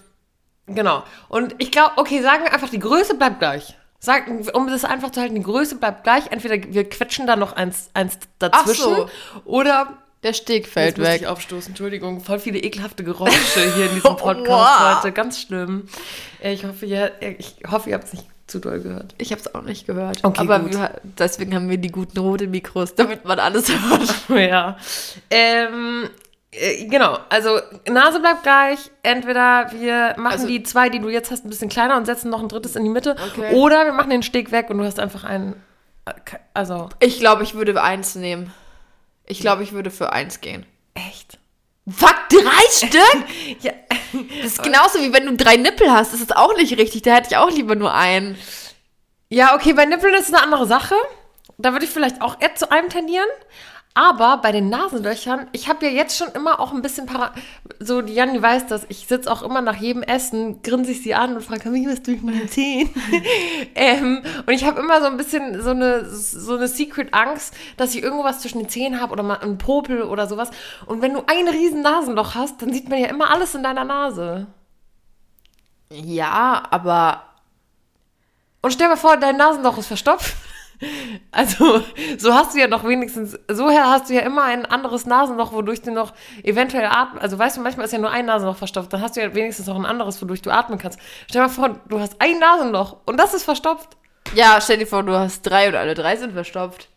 [0.66, 1.02] genau.
[1.28, 3.76] Und ich glaube, okay, sagen wir einfach, die Größe bleibt gleich.
[4.04, 6.24] Sag, um das einfach zu halten, die Größe bleibt gleich.
[6.30, 9.08] Entweder wir quetschen da noch eins, eins dazwischen so.
[9.44, 11.20] oder Der Steg fällt Jetzt muss weg.
[11.22, 12.20] ich aufstoßen, Entschuldigung.
[12.20, 14.96] Voll viele ekelhafte Geräusche hier in diesem Podcast Wow.
[15.02, 15.12] heute.
[15.12, 15.88] Ganz schlimm.
[16.42, 19.14] Äh, Ich hoffe, ihr, ich hoffe, ihr habt es nicht zu doll gehört.
[19.16, 20.22] Ich habe es auch nicht gehört.
[20.22, 23.68] Okay, aber wir, deswegen haben wir die guten roten Mikros, damit man alles
[24.28, 24.38] hört.
[24.50, 24.76] ja.
[25.30, 26.08] Ähm, äh,
[26.88, 28.90] genau, also Nase bleibt gleich.
[29.02, 32.30] Entweder wir machen Also- die zwei, die du jetzt hast, ein bisschen kleiner und setzen
[32.30, 33.16] noch ein drittes in die Mitte.
[33.32, 33.54] Okay.
[33.54, 35.62] Oder wir machen den Steg weg und du hast einfach einen.
[36.06, 36.12] äh,
[36.54, 38.52] Also, Ich glaube, ich würde eins nehmen.
[39.26, 40.66] Ich glaube, ich würde für eins gehen.
[40.94, 41.38] echt?
[41.88, 42.40] Fuck, drei
[42.70, 43.24] Stück?
[43.60, 43.72] Ja.
[44.42, 46.12] Das ist genauso wie wenn du drei Nippel hast.
[46.14, 47.02] Das ist auch nicht richtig.
[47.02, 48.36] Da hätte ich auch lieber nur einen.
[49.28, 50.94] Ja, okay, bei Nippeln ist es eine andere Sache.
[51.58, 53.28] Da würde ich vielleicht auch eher zu einem tendieren.
[53.96, 57.32] Aber bei den Nasenlöchern, ich habe ja jetzt schon immer auch ein bisschen para
[57.78, 61.14] so die Janni weiß das, ich sitze auch immer nach jedem Essen, grinse ich sie
[61.14, 62.90] an und frage, kann ich was durch meine Zähne?
[63.76, 68.02] ähm, und ich habe immer so ein bisschen so eine, so eine Secret-Angst, dass ich
[68.02, 70.50] irgendwas zwischen den Zähnen habe oder mal einen Popel oder sowas.
[70.86, 73.84] Und wenn du ein riesen Nasenloch hast, dann sieht man ja immer alles in deiner
[73.84, 74.48] Nase.
[75.90, 77.22] Ja, aber
[78.62, 80.34] Und stell dir vor, dein Nasenloch ist verstopft.
[81.30, 81.82] Also,
[82.18, 85.82] so hast du ja noch wenigstens, so hast du ja immer ein anderes Nasenloch, wodurch
[85.82, 89.00] du noch eventuell atmen, also weißt du, manchmal ist ja nur ein Nasenloch verstopft, dann
[89.00, 90.98] hast du ja wenigstens noch ein anderes, wodurch du atmen kannst.
[91.28, 93.96] Stell dir mal vor, du hast ein Nasenloch und das ist verstopft.
[94.34, 96.88] ja, stell dir vor, du hast drei und alle drei sind verstopft.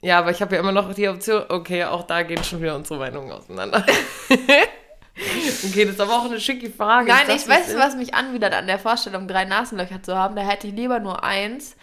[0.00, 2.76] Ja, aber ich habe ja immer noch die Option, okay, auch da gehen schon wieder
[2.76, 3.84] unsere Meinungen auseinander.
[4.28, 7.08] okay, das ist aber auch eine schicke Frage.
[7.08, 10.36] Nein, ich das, weiß, was mich anwidert an der Vorstellung, drei Nasenlöcher zu haben.
[10.36, 11.76] Da hätte ich lieber nur eins.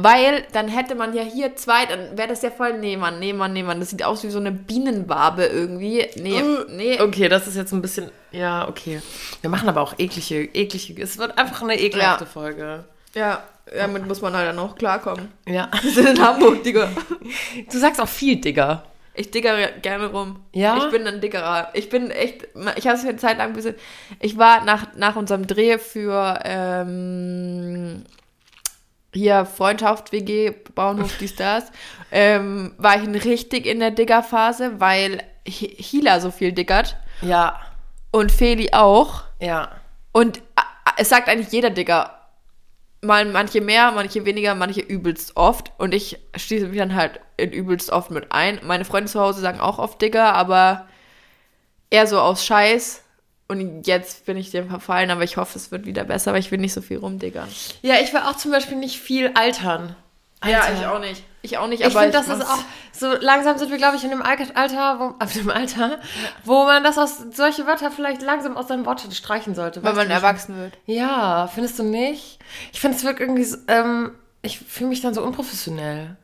[0.00, 3.32] Weil dann hätte man ja hier zwei, dann wäre das ja voll, nee, Mann, nee,
[3.32, 3.80] Mann, nee, Mann.
[3.80, 6.06] Das sieht aus wie so eine Bienenwabe irgendwie.
[6.14, 6.94] Nee, nee.
[6.94, 7.00] ist?
[7.00, 9.02] Okay, das ist jetzt ein bisschen, ja, okay.
[9.40, 12.30] Wir machen aber auch eklige, eklige, es wird einfach eine ekelhafte Ja.
[12.30, 12.84] Folge.
[13.14, 13.42] Ja,
[13.76, 15.32] damit muss man halt dann auch klarkommen.
[15.48, 15.68] Ja.
[15.82, 16.90] Wir sind in Hamburg, Digga.
[17.70, 18.84] Du sagst auch viel, Digga.
[19.14, 20.44] Ich diggere gerne rum.
[20.52, 20.76] Ja?
[20.76, 21.70] Ich bin ein Diggerer.
[21.74, 23.74] Ich bin echt, ich habe es eine Zeit lang ein bisschen,
[24.20, 28.04] ich war nach, nach unserem Dreh für ähm,
[29.14, 31.70] hier Freundschaft, WG, Bauernhof, dies, das,
[32.12, 37.58] ähm, war ich richtig in der Diggerphase, weil Hi- Hila so viel diggert Ja,
[38.10, 39.22] und Feli auch.
[39.40, 39.70] ja.
[40.12, 40.42] Und
[40.96, 42.14] es sagt eigentlich jeder Digger.
[43.00, 45.70] Mal manche mehr, manche weniger, manche übelst oft.
[45.78, 48.58] Und ich schließe mich dann halt in übelst oft mit ein.
[48.64, 50.88] Meine Freunde zu Hause sagen auch oft Digger, aber
[51.90, 53.04] eher so aus Scheiß.
[53.50, 56.50] Und jetzt bin ich dem verfallen, aber ich hoffe, es wird wieder besser, aber ich
[56.50, 57.48] will nicht so viel rumdiggern.
[57.80, 59.96] Ja, ich will auch zum Beispiel nicht viel altern.
[60.40, 60.98] Alter.
[61.00, 61.22] nicht.
[61.40, 62.58] Ich auch nicht, Ich aber finde, das ist auch,
[62.92, 65.98] so langsam sind wir, glaube ich, in dem Alter, wo, auf dem Alter,
[66.44, 69.82] wo man das aus, solche Wörter vielleicht langsam aus seinem Wortschatz streichen sollte.
[69.82, 70.74] Weil man ich- erwachsen wird.
[70.86, 72.38] Ja, findest du nicht?
[72.72, 76.16] Ich finde, es wirkt irgendwie, so, ähm, ich fühle mich dann so unprofessionell.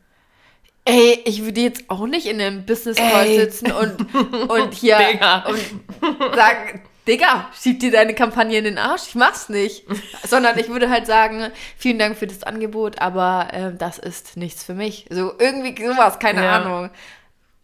[0.85, 3.39] Ey, ich würde jetzt auch nicht in einem Business Call Ey.
[3.39, 4.13] sitzen und,
[4.49, 4.97] und hier
[5.47, 9.85] und sagen, Digga, schieb dir deine Kampagne in den Arsch, ich mach's nicht.
[10.27, 14.63] Sondern ich würde halt sagen, vielen Dank für das Angebot, aber ähm, das ist nichts
[14.63, 15.05] für mich.
[15.11, 16.53] So irgendwie sowas, keine Ja.
[16.61, 16.89] Ahnung.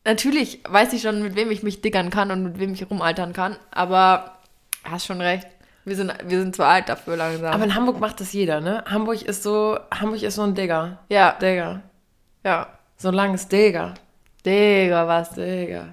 [0.06, 3.34] Natürlich weiß ich schon, mit wem ich mich diggern kann und mit wem ich rumaltern
[3.34, 4.38] kann, aber
[4.84, 5.48] hast schon recht.
[5.86, 7.52] Wir sind, wir sind zu alt dafür langsam.
[7.54, 8.84] Aber in Hamburg macht das jeder, ne?
[8.88, 11.00] Hamburg ist so, Hamburg ist so ein Digger.
[11.10, 11.82] ja, Digger.
[12.44, 12.68] ja.
[12.98, 13.96] So ein langes Digger.
[14.46, 15.32] Digga, was?
[15.32, 15.88] Digger.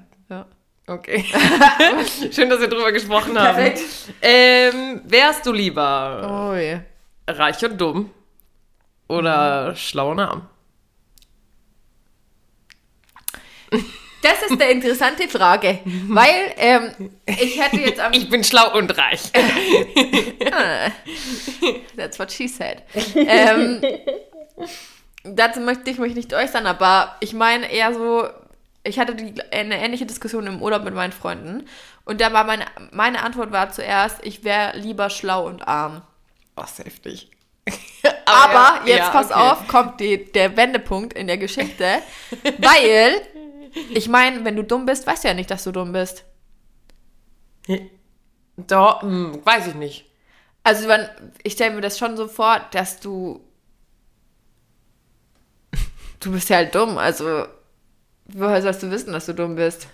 [0.89, 1.23] Okay.
[2.33, 3.55] Schön, dass wir drüber gesprochen haben.
[3.57, 3.83] Perfekt.
[4.23, 6.79] Ähm, wärst du lieber Oh je.
[7.29, 8.11] reich und dumm
[9.07, 10.49] oder schlau und arm?
[14.23, 18.97] Das ist eine interessante Frage, weil ähm, ich hätte jetzt am Ich bin schlau und
[18.97, 19.31] reich.
[21.97, 22.83] That's what she said.
[23.15, 23.81] ähm,
[25.23, 28.27] dazu möchte ich mich nicht äußern, aber ich meine eher so,
[28.89, 31.67] ich hatte die, eine ähnliche Diskussion im Urlaub mit meinen Freunden
[32.05, 36.03] und da war meine, meine Antwort war zuerst, ich wäre lieber schlau und arm.
[36.57, 37.31] Oh, ist heftig.
[38.25, 39.41] Aber ja, jetzt ja, pass okay.
[39.41, 41.99] auf, kommt die, der Wendepunkt in der Geschichte,
[42.59, 43.21] weil
[43.91, 46.25] ich meine, wenn du dumm bist, weißt du ja nicht, dass du dumm bist.
[48.57, 50.07] Doch, hm, weiß ich nicht.
[50.65, 50.89] Also
[51.43, 53.45] ich stelle mir das schon so vor, dass du
[56.21, 57.47] du bist ja halt dumm, also
[58.29, 59.89] woher sollst du wissen, dass du dumm bist?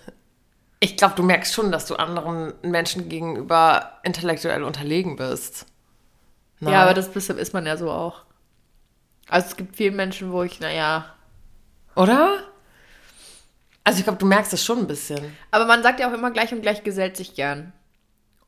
[0.79, 5.65] Ich glaube, du merkst schon, dass du anderen Menschen gegenüber intellektuell unterlegen bist.
[6.59, 6.73] Nein.
[6.73, 8.23] Ja, aber das ist man ja so auch.
[9.27, 11.15] Also es gibt viele Menschen, wo ich, naja.
[11.95, 12.43] Oder?
[13.83, 15.35] Also ich glaube, du merkst es schon ein bisschen.
[15.51, 17.73] Aber man sagt ja auch immer gleich und gleich gesellt sich gern.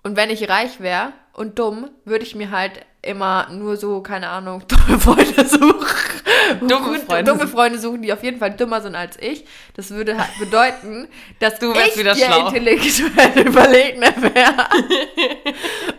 [0.03, 4.29] Und wenn ich reich wäre und dumm, würde ich mir halt immer nur so, keine
[4.29, 5.87] Ahnung, dumme Freunde suchen.
[6.61, 9.45] Dumme Freunde dumme Freunde suchen, die auf jeden Fall dümmer sind als ich.
[9.75, 11.07] Das würde halt bedeuten,
[11.39, 12.47] dass Du wärst ich wieder der schlau.
[12.47, 14.67] intellektuell Überlegene wäre.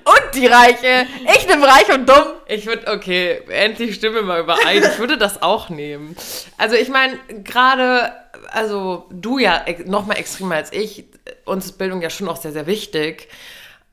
[0.04, 1.06] und die Reiche.
[1.36, 2.24] Ich bin reich und dumm.
[2.46, 4.82] Ich würde, okay, endlich stimmen wir mal überein.
[4.82, 6.16] Ich würde das auch nehmen.
[6.56, 8.12] Also ich meine, gerade,
[8.50, 11.04] also du ja noch mal extremer als ich,
[11.44, 13.28] uns ist Bildung ja schon auch sehr, sehr wichtig.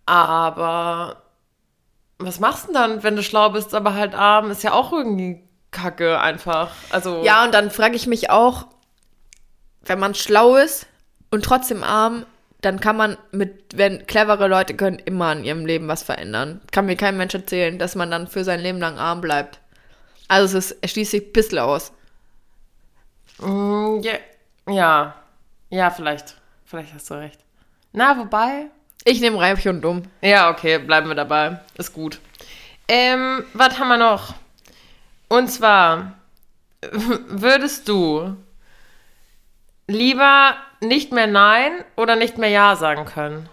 [0.05, 1.24] Aber
[2.17, 4.51] was machst du denn dann, wenn du schlau bist, aber halt arm?
[4.51, 6.71] Ist ja auch irgendwie Kacke einfach.
[6.89, 8.67] Also Ja, und dann frage ich mich auch,
[9.83, 10.87] wenn man schlau ist
[11.31, 12.25] und trotzdem arm,
[12.61, 16.61] dann kann man mit, wenn clevere Leute können immer in ihrem Leben was verändern.
[16.71, 19.59] Kann mir kein Mensch erzählen, dass man dann für sein Leben lang arm bleibt.
[20.27, 21.91] Also es ist, sich ein bisschen aus.
[23.39, 24.13] Mm, ja,
[24.67, 25.15] ja,
[25.69, 26.37] ja, vielleicht.
[26.65, 27.39] Vielleicht hast du recht.
[27.91, 28.71] Na, wobei,
[29.07, 30.01] Ich nehme reich und dumm.
[30.21, 31.59] Ja, okay, bleiben wir dabei.
[31.77, 32.19] Ist gut.
[32.87, 34.33] Ähm, was haben wir noch?
[35.27, 36.13] Und zwar,
[36.81, 38.35] würdest du
[39.87, 43.47] lieber nicht mehr Nein oder nicht mehr Ja sagen können?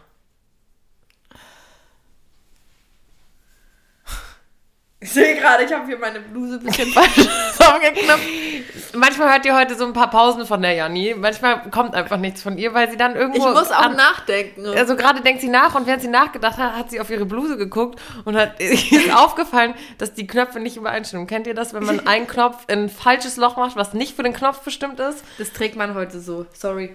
[5.03, 7.15] Ich sehe gerade, ich habe hier meine Bluse ein bisschen falsch
[7.57, 8.95] zusammengeknüpft.
[8.95, 11.15] Manchmal hört ihr heute so ein paar Pausen von der Janni.
[11.19, 13.49] Manchmal kommt einfach nichts von ihr, weil sie dann Ich irgendwo.
[13.49, 14.67] muss auch an- nachdenken.
[14.67, 17.57] Also gerade denkt sie nach und während sie nachgedacht hat, hat sie auf ihre Bluse
[17.57, 21.27] geguckt und hat ist aufgefallen, dass die Knöpfe nicht übereinstimmen.
[21.27, 24.23] Kennt ihr das, wenn man einen Knopf in ein falsches Loch macht, was nicht für
[24.23, 25.25] den Knopf bestimmt ist?
[25.38, 26.47] Das trägt man heute so.
[26.53, 26.95] Sorry.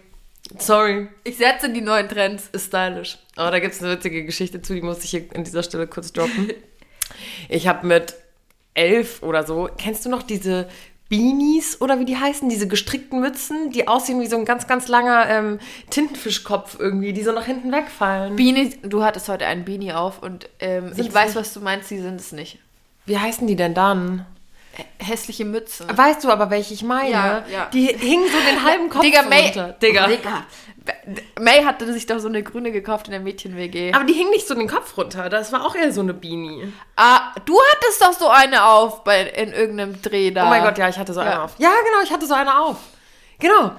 [0.59, 1.09] Sorry.
[1.25, 2.47] Ich setze die neuen Trends.
[2.53, 3.17] Ist stylisch.
[3.35, 5.87] Aber da gibt es eine witzige Geschichte zu, die muss ich hier in dieser Stelle
[5.87, 6.51] kurz droppen.
[7.49, 8.15] Ich habe mit
[8.73, 10.67] elf oder so, kennst du noch diese
[11.09, 14.87] Beanies oder wie die heißen, diese gestrickten Mützen, die aussehen wie so ein ganz, ganz
[14.87, 18.35] langer ähm, Tintenfischkopf irgendwie, die so nach hinten wegfallen.
[18.35, 21.35] Beanie, du hattest heute einen Beanie auf und ähm, ich weiß, nicht?
[21.35, 22.59] was du meinst, die sind es nicht.
[23.05, 24.25] wie heißen die denn dann?
[24.99, 25.85] Hässliche Mütze.
[25.91, 27.09] Weißt du aber, welche ich meine?
[27.09, 27.65] Ja, ja.
[27.73, 29.45] Die hingen so den halben Kopf Digga, May.
[29.45, 29.75] runter.
[29.81, 30.07] Digga.
[30.07, 30.43] Digga.
[31.39, 33.93] May hatte sich doch so eine grüne gekauft in der Mädchen-WG.
[33.93, 35.27] Aber die hingen nicht so den Kopf runter.
[35.29, 36.71] Das war auch eher so eine Beanie.
[36.95, 40.45] Ah, du hattest doch so eine auf bei, in irgendeinem Dreh da.
[40.45, 41.25] Oh mein Gott, ja, ich hatte so Ja.
[41.31, 41.55] eine auf.
[41.57, 42.77] Ja, genau, ich hatte so eine auf.
[43.39, 43.71] Genau.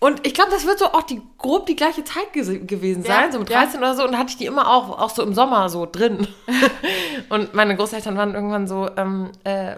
[0.00, 3.32] Und ich glaube, das wird so auch die, grob die gleiche Zeit gewesen Ja, sein,
[3.32, 3.60] so mit ja.
[3.62, 4.04] 13 oder so.
[4.04, 6.26] Und hatte ich die immer auch, auch so im Sommer so drin.
[7.30, 9.76] und meine Großeltern waren irgendwann so, ähm, äh,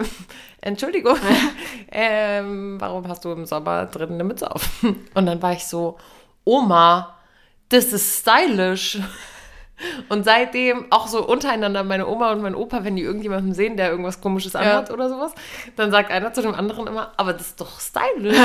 [0.66, 1.16] Entschuldigung,
[1.92, 4.68] ähm, warum hast du im Sommer drin eine Mütze auf?
[5.14, 5.96] Und dann war ich so,
[6.44, 7.16] Oma,
[7.68, 8.98] das ist stylisch.
[10.08, 13.90] Und seitdem auch so untereinander, meine Oma und mein Opa, wenn die irgendjemanden sehen, der
[13.90, 15.34] irgendwas komisches anhat oder sowas,
[15.76, 18.38] dann sagt einer zu dem anderen immer, aber das ist doch stylisch.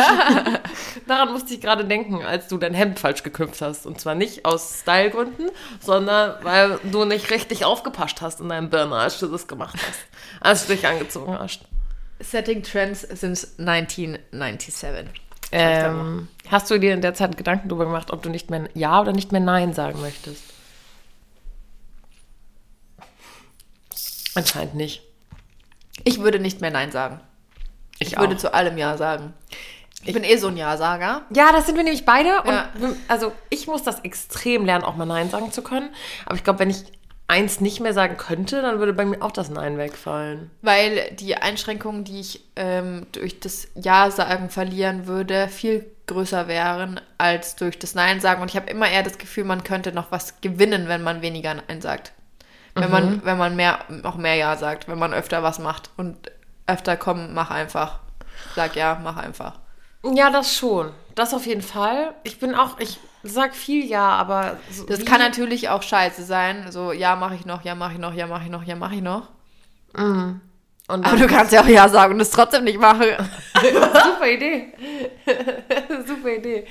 [1.07, 3.85] Daran musste ich gerade denken, als du dein Hemd falsch geknüpft hast.
[3.85, 8.97] Und zwar nicht aus Stylegründen, sondern weil du nicht richtig aufgepasst hast in deinem Burner,
[8.97, 9.99] als du das gemacht hast.
[10.41, 11.61] Als du dich angezogen hast.
[12.21, 15.05] Setting Trends since 1997.
[15.53, 19.01] Ähm, hast du dir in der Zeit Gedanken darüber gemacht, ob du nicht mehr Ja
[19.01, 20.43] oder nicht mehr Nein sagen möchtest?
[24.35, 25.01] Anscheinend nicht.
[26.03, 27.19] Ich würde nicht mehr Nein sagen.
[27.99, 29.33] Ich, Ich würde zu allem Ja sagen.
[30.03, 31.21] Ich, bin eh so ein Ja-Sager.
[31.29, 32.29] Ja, das sind wir nämlich beide.
[32.29, 32.69] Ja.
[32.79, 35.89] Und also ich muss das extrem lernen, auch mal Nein sagen zu können.
[36.25, 36.83] Aber ich glaube, wenn ich
[37.31, 40.51] eins nicht mehr sagen könnte, dann würde bei mir auch das Nein wegfallen.
[40.61, 47.55] Weil die Einschränkungen, die ich ähm, durch das Ja-Sagen verlieren würde, viel größer wären als
[47.55, 48.41] durch das Nein-Sagen.
[48.41, 51.53] Und ich habe immer eher das Gefühl, man könnte noch was gewinnen, wenn man weniger
[51.53, 52.11] Nein sagt.
[52.75, 56.31] Wenn man, wenn man mehr, auch mehr Ja sagt, wenn man öfter was macht und
[56.67, 57.99] öfter komm, mach einfach.
[58.55, 59.59] Sag ja, mach einfach.
[60.03, 60.91] Ja, das schon.
[61.15, 62.13] Das auf jeden Fall.
[62.23, 66.23] Ich bin auch, ich sag viel Ja, aber so Das wie- kann natürlich auch scheiße
[66.23, 66.65] sein.
[66.71, 68.95] So, ja, mache ich noch, ja, mache ich noch, ja, mache ich noch, ja, mache
[68.95, 69.27] ich noch.
[69.93, 70.41] Und
[70.87, 73.03] Aber du kannst ja auch Ja sagen und es trotzdem nicht machen.
[73.61, 74.73] Super Idee.
[76.07, 76.65] Super Idee.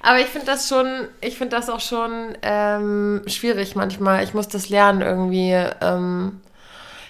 [0.00, 4.22] Aber ich finde das schon, ich finde das auch schon ähm, schwierig manchmal.
[4.22, 5.52] Ich muss das lernen irgendwie.
[5.80, 6.40] Ähm,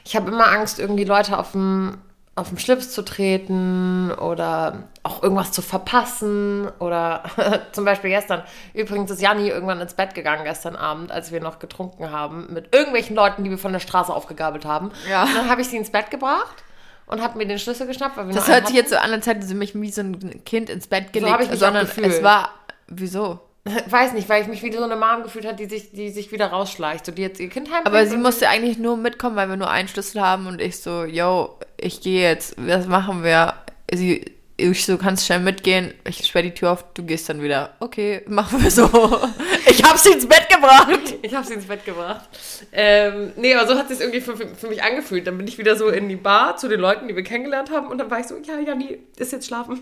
[0.05, 1.99] ich habe immer Angst, irgendwie Leute auf dem
[2.39, 7.25] auf den Schlips zu treten oder auch irgendwas zu verpassen oder
[7.73, 8.43] zum Beispiel gestern.
[8.75, 12.75] Übrigens ist Janni irgendwann ins Bett gegangen gestern Abend, als wir noch getrunken haben, mit
[12.75, 14.93] irgendwelchen Leuten, die wir von der Straße aufgegabelt haben.
[15.11, 15.25] Ja.
[15.25, 16.65] Und dann habe ich sie ins Bett gebracht
[17.07, 18.17] und habe mir den Schlüssel geschnappt.
[18.17, 20.45] Weil wir Das hört sich jetzt so an, als hätte sie mich wie so ein
[20.45, 21.33] Kind ins Bett gelegt.
[21.33, 22.51] hab ich sondern es war.
[22.87, 23.41] Wieso?
[23.91, 26.33] Weiß nicht, weil ich mich wie so eine Mom gefühlt habe, die sich, die sich
[26.33, 27.87] wieder rausschleicht, so die jetzt ihr Kind heimbringt.
[27.87, 31.05] Aber sie musste eigentlich nur mitkommen, weil wir nur einen Schlüssel haben und ich so,
[31.05, 33.55] yo, ich gehe jetzt, was machen wir?
[33.93, 37.77] Sie ich so, kannst schnell mitgehen, ich sperre die Tür auf, du gehst dann wieder.
[37.79, 38.87] Okay, machen wir so.
[39.67, 41.15] ich hab sie ins Bett gebracht.
[41.23, 42.29] Ich habe sie ins Bett gebracht.
[42.73, 45.27] Ähm, nee, aber so hat es sich irgendwie für, für mich angefühlt.
[45.29, 47.87] Dann bin ich wieder so in die Bar zu den Leuten, die wir kennengelernt haben.
[47.87, 49.81] Und dann war ich so, ja, Janni ist jetzt schlafen.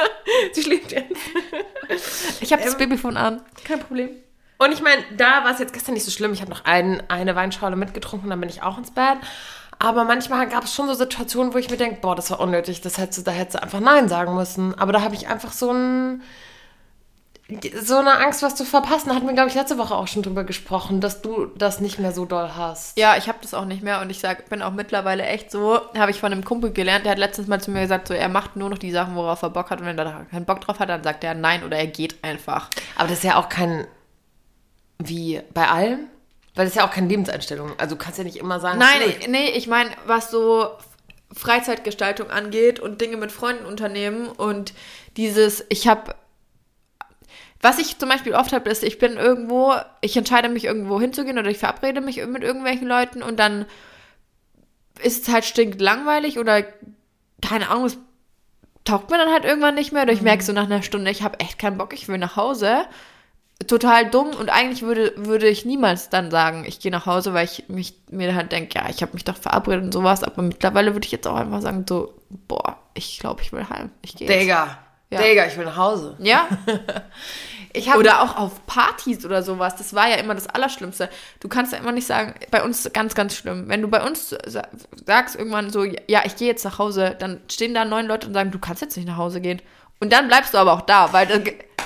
[0.52, 1.16] sie schläft jetzt.
[2.40, 4.10] Ich habe das Ähm, Babyphone an, kein Problem.
[4.58, 6.32] Und ich meine, da war es jetzt gestern nicht so schlimm.
[6.32, 9.18] Ich habe noch ein, eine Weinschale mitgetrunken, dann bin ich auch ins Bett.
[9.78, 12.80] Aber manchmal gab es schon so Situationen, wo ich mir denke, boah, das war unnötig,
[12.80, 14.76] das hättest du, da hättest du einfach Nein sagen müssen.
[14.76, 16.22] Aber da habe ich einfach so ein,
[17.80, 19.08] so eine Angst, was zu verpassen.
[19.08, 22.00] Da hatten wir, glaube ich, letzte Woche auch schon drüber gesprochen, dass du das nicht
[22.00, 22.98] mehr so doll hast.
[22.98, 25.80] Ja, ich habe das auch nicht mehr und ich sag, bin auch mittlerweile echt so,
[25.96, 28.28] habe ich von einem Kumpel gelernt, der hat letztens mal zu mir gesagt, so er
[28.28, 30.60] macht nur noch die Sachen, worauf er Bock hat und wenn er da keinen Bock
[30.60, 32.68] drauf hat, dann sagt er nein oder er geht einfach.
[32.96, 33.86] Aber das ist ja auch kein,
[34.98, 36.00] wie bei allem,
[36.58, 37.70] weil das ist ja auch keine Lebenseinstellung.
[37.78, 40.70] Also du kannst ja nicht immer sagen, Nein, ich, nee, ich meine, was so
[41.32, 44.74] Freizeitgestaltung angeht und Dinge mit Freunden unternehmen und
[45.16, 46.16] dieses, ich habe,
[47.60, 51.38] was ich zum Beispiel oft habe, ist, ich bin irgendwo, ich entscheide mich irgendwo hinzugehen
[51.38, 53.64] oder ich verabrede mich mit irgendwelchen Leuten und dann
[55.00, 56.64] ist es halt stinkt langweilig oder
[57.40, 57.98] keine Ahnung, es
[58.82, 61.22] taugt mir dann halt irgendwann nicht mehr oder ich merke so nach einer Stunde, ich
[61.22, 62.84] habe echt keinen Bock, ich will nach Hause.
[63.66, 67.44] Total dumm und eigentlich würde, würde ich niemals dann sagen, ich gehe nach Hause, weil
[67.44, 70.94] ich mich, mir halt denke, ja, ich habe mich doch verabredet und sowas, aber mittlerweile
[70.94, 74.28] würde ich jetzt auch einfach sagen, so, boah, ich glaube, ich will heim, ich gehe.
[74.28, 74.78] Digga,
[75.10, 75.20] Ja.
[75.22, 76.16] Digga, ich will nach Hause.
[76.20, 76.46] Ja,
[77.74, 79.76] Ich habe oder auch auf Partys oder sowas.
[79.76, 81.10] Das war ja immer das Allerschlimmste.
[81.40, 83.68] Du kannst ja immer nicht sagen, bei uns ganz, ganz schlimm.
[83.68, 84.66] Wenn du bei uns sa-
[85.04, 88.32] sagst irgendwann so, ja, ich gehe jetzt nach Hause, dann stehen da neun Leute und
[88.34, 89.60] sagen, du kannst jetzt nicht nach Hause gehen.
[90.00, 91.28] Und dann bleibst du aber auch da, weil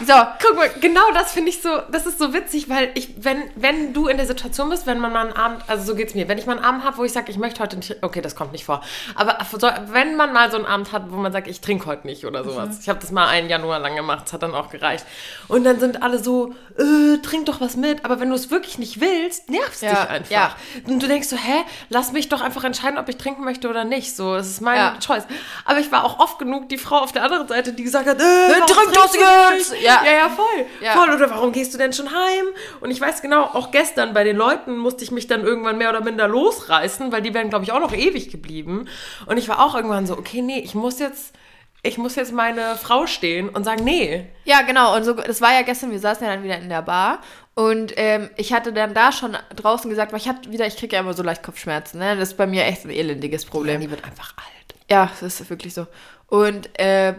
[0.07, 3.43] so, Guck mal, genau das finde ich so, das ist so witzig, weil ich, wenn,
[3.55, 6.27] wenn du in der Situation bist, wenn man mal einen Abend, also so geht's mir,
[6.29, 8.35] wenn ich mal einen Abend habe, wo ich sage, ich möchte heute nicht, okay, das
[8.35, 8.83] kommt nicht vor,
[9.15, 12.07] aber so, wenn man mal so einen Abend hat, wo man sagt, ich trinke heute
[12.07, 14.71] nicht oder sowas, ich habe das mal einen Januar lang gemacht, das hat dann auch
[14.71, 15.05] gereicht
[15.49, 18.79] und dann sind alle so, äh, trink doch was mit, aber wenn du es wirklich
[18.79, 20.31] nicht willst, nervst Ja, dich einfach.
[20.31, 20.57] ja.
[20.89, 23.85] Und du denkst so, hä, lass mich doch einfach entscheiden, ob ich trinken möchte oder
[23.85, 24.97] nicht, so, es ist meine Ja.
[24.99, 25.25] Choice.
[25.65, 28.21] Aber ich war auch oft genug die Frau auf der anderen Seite, die gesagt hat,
[28.21, 29.83] äh, warum trink das jetzt!
[29.83, 30.03] Ja.
[30.05, 30.67] ja, ja, voll.
[30.81, 30.93] Ja.
[30.93, 31.11] Voll.
[31.11, 32.47] Oder warum gehst du denn schon heim?
[32.81, 35.91] Und ich weiß genau, auch gestern bei den Leuten musste ich mich dann irgendwann mehr
[35.91, 38.89] oder minder losreißen, weil die wären, glaube ich, auch noch ewig geblieben.
[39.27, 41.35] Und ich war auch irgendwann so, okay, nee, ich muss jetzt,
[41.83, 44.27] ich muss jetzt meine Frau stehen und sagen, nee.
[44.45, 44.95] Ja, genau.
[44.97, 47.21] Und so, das war ja gestern, wir saßen ja dann wieder in der Bar.
[47.55, 50.97] Und ähm, ich hatte dann da schon draußen gesagt, weil ich hatte wieder, ich kriege
[50.97, 52.17] ja immer so leicht Kopfschmerzen, ne?
[52.17, 53.81] Das ist bei mir echt ein elendiges Problem.
[53.81, 54.81] Die wird einfach alt.
[54.91, 55.87] Ja, das ist wirklich so.
[56.29, 57.15] Und äh,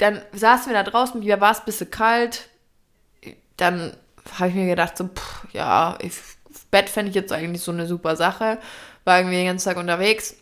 [0.00, 2.48] dann saßen wir da draußen, mir war es ein bisschen kalt.
[3.56, 3.94] Dann
[4.38, 6.14] habe ich mir gedacht, so, pff, ja, ich,
[6.70, 8.58] Bett fände ich jetzt eigentlich so eine super Sache.
[9.04, 10.36] War irgendwie den ganzen Tag unterwegs.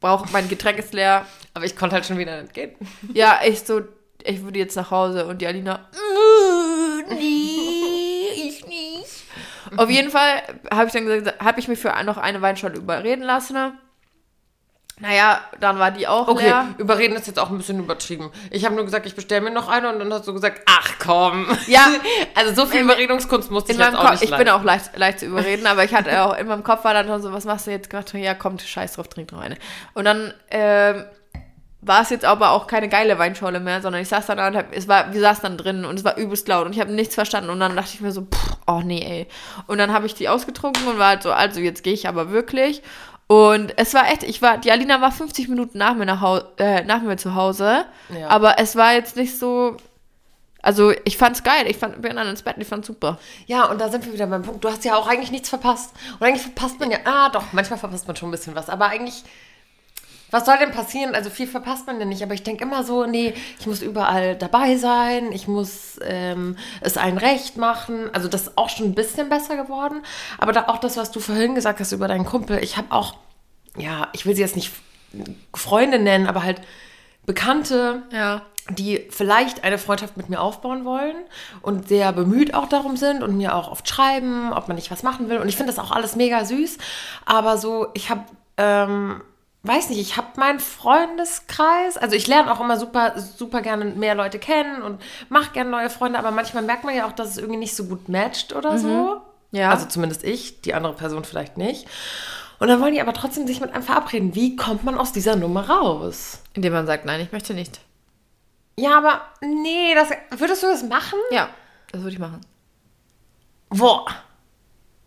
[0.00, 1.26] Braucht mein Getränk ist leer.
[1.54, 2.74] Aber ich konnte halt schon wieder nicht gehen.
[3.14, 3.82] Ja, ich so,
[4.24, 9.24] ich würde jetzt nach Hause und die Alina, "Äh, nee, ich nicht.
[9.76, 13.22] Auf jeden Fall habe ich dann gesagt, habe ich mich für noch eine Weinschale überreden
[13.22, 13.78] lassen.
[14.98, 16.68] Naja, dann war die auch Okay, leer.
[16.78, 18.30] überreden ist jetzt auch ein bisschen übertrieben.
[18.50, 20.92] Ich habe nur gesagt, ich bestelle mir noch eine und dann hast du gesagt, ach
[20.98, 21.46] komm.
[21.66, 21.86] Ja.
[22.34, 25.20] Also so viel Überredungskunst musste ich jetzt auch Kopf, nicht ich bin auch leicht, leicht
[25.20, 27.66] zu überreden, aber ich hatte auch in meinem Kopf war dann schon so, was machst
[27.66, 28.18] du jetzt gerade?
[28.18, 29.56] Ja, komm, scheiß drauf, trink noch eine.
[29.94, 31.04] Und dann ähm,
[31.82, 34.56] war es jetzt aber auch keine geile Weinschorle mehr, sondern ich saß dann da und
[34.56, 36.92] hab, es war, wir saßen dann drin und es war übelst laut und ich habe
[36.92, 39.26] nichts verstanden und dann dachte ich mir so, pff, oh nee, ey.
[39.66, 42.30] Und dann habe ich die ausgetrunken und war halt so, also jetzt gehe ich aber
[42.30, 42.82] wirklich.
[43.28, 46.40] Und es war echt, ich war, die Alina war 50 Minuten nach mir, nach, Hau
[46.58, 47.84] äh, nach mir zu Hause,
[48.16, 48.28] Ja.
[48.28, 49.76] aber es war jetzt nicht so,
[50.62, 53.18] also ich fand's geil, ich fand, bin dann ins Bett, ich fand's super.
[53.46, 54.64] Ja, und da sind wir wieder beim Punkt.
[54.64, 55.92] Du hast ja auch eigentlich nichts verpasst.
[56.20, 58.68] Und eigentlich verpasst man ja, ah doch, manchmal verpasst man schon ein bisschen was.
[58.68, 59.24] Aber eigentlich,
[60.36, 61.14] was soll denn passieren?
[61.14, 62.22] Also viel verpasst man ja nicht.
[62.22, 65.32] Aber ich denke immer so, nee, ich muss überall dabei sein.
[65.32, 68.10] Ich muss ähm, es allen recht machen.
[68.12, 70.02] Also das ist auch schon ein bisschen besser geworden.
[70.38, 72.62] Aber da auch das, was du vorhin gesagt hast über deinen Kumpel.
[72.62, 73.14] Ich habe auch,
[73.78, 74.72] ja, ich will sie jetzt nicht
[75.54, 76.60] Freunde nennen, aber halt
[77.24, 78.42] Bekannte, Ja.
[78.70, 81.16] die vielleicht eine Freundschaft mit mir aufbauen wollen
[81.62, 85.02] und sehr bemüht auch darum sind und mir auch oft schreiben, ob man nicht was
[85.02, 85.38] machen will.
[85.38, 86.78] Und ich finde das auch alles mega süß.
[87.24, 88.22] Aber so, ich habe,
[88.58, 89.22] ähm,
[89.66, 91.96] weiß nicht, ich habe meinen Freundeskreis.
[91.96, 95.90] Also ich lerne auch immer super, super gerne mehr Leute kennen und mache gerne neue
[95.90, 96.18] Freunde.
[96.18, 99.20] Aber manchmal merkt man ja auch, dass es irgendwie nicht so gut matcht oder so.
[99.52, 99.70] Ja.
[99.70, 101.86] Also zumindest ich, die andere Person vielleicht nicht.
[102.58, 104.34] Und dann wollen die aber trotzdem sich mit einem verabreden.
[104.34, 106.40] Wie kommt man aus dieser Nummer raus?
[106.54, 107.80] Indem man sagt, nein, ich möchte nicht.
[108.78, 111.18] Ja, aber nee, das, würdest du das machen?
[111.30, 111.48] Ja,
[111.92, 112.40] das würde ich machen.
[113.70, 114.06] Boah.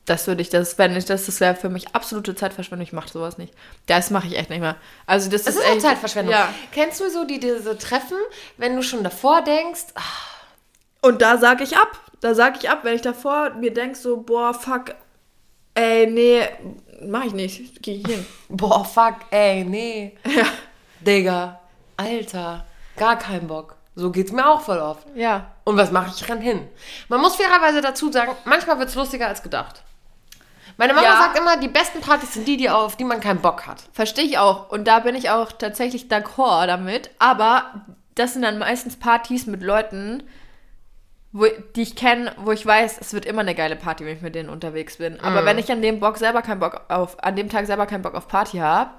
[0.10, 2.86] Das würde ich, das, wenn ich, das, das wäre für mich absolute Zeitverschwendung.
[2.86, 3.53] Ich mache sowas nicht.
[3.86, 4.76] Das mache ich echt nicht mehr.
[5.05, 6.34] Also das, Das ist ist auch echt, Zeitverschwendung.
[6.34, 6.53] Ja.
[6.72, 8.18] Kennst du so die diese Treffen,
[8.57, 10.28] wenn du schon davor denkst, ach,
[11.01, 11.99] Und da sage ich ab.
[12.22, 14.93] Da sage ich ab, wenn ich davor mir denke, so, boah, fuck,
[15.74, 16.41] ey, nee,
[17.05, 17.82] mach ich nicht.
[17.82, 18.26] Geh ich hin.
[18.49, 20.45] boah, fuck, ey, nee, Ja.
[20.99, 21.60] Digga,
[21.95, 22.66] Alter,
[22.97, 23.76] gar kein Bock.
[23.95, 25.05] So geht's mir auch voll oft.
[25.16, 25.51] Ja.
[25.64, 26.22] Und was mache ich?
[26.22, 26.68] Ich renn hin.
[27.10, 29.84] Man muss fairerweise dazu sagen, manchmal wird's lustiger als gedacht.
[30.80, 31.20] Meine Mama Ja.
[31.20, 33.84] sagt immer, die besten Partys sind die, die auf die man keinen Bock hat.
[33.92, 34.70] Verstehe ich auch.
[34.70, 37.10] Und da bin ich auch tatsächlich d'accord damit.
[37.20, 37.84] Aber
[38.16, 40.24] das sind dann meistens Partys mit Leuten,
[41.34, 44.22] wo, die ich kenne, wo ich weiß, es wird immer eine geile Party, wenn ich
[44.22, 45.20] mit denen unterwegs bin.
[45.20, 48.02] Aber wenn ich an dem Bock selber keinen Bock auf, an dem Tag selber keinen
[48.02, 48.92] Bock auf Party habe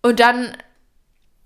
[0.00, 0.56] und dann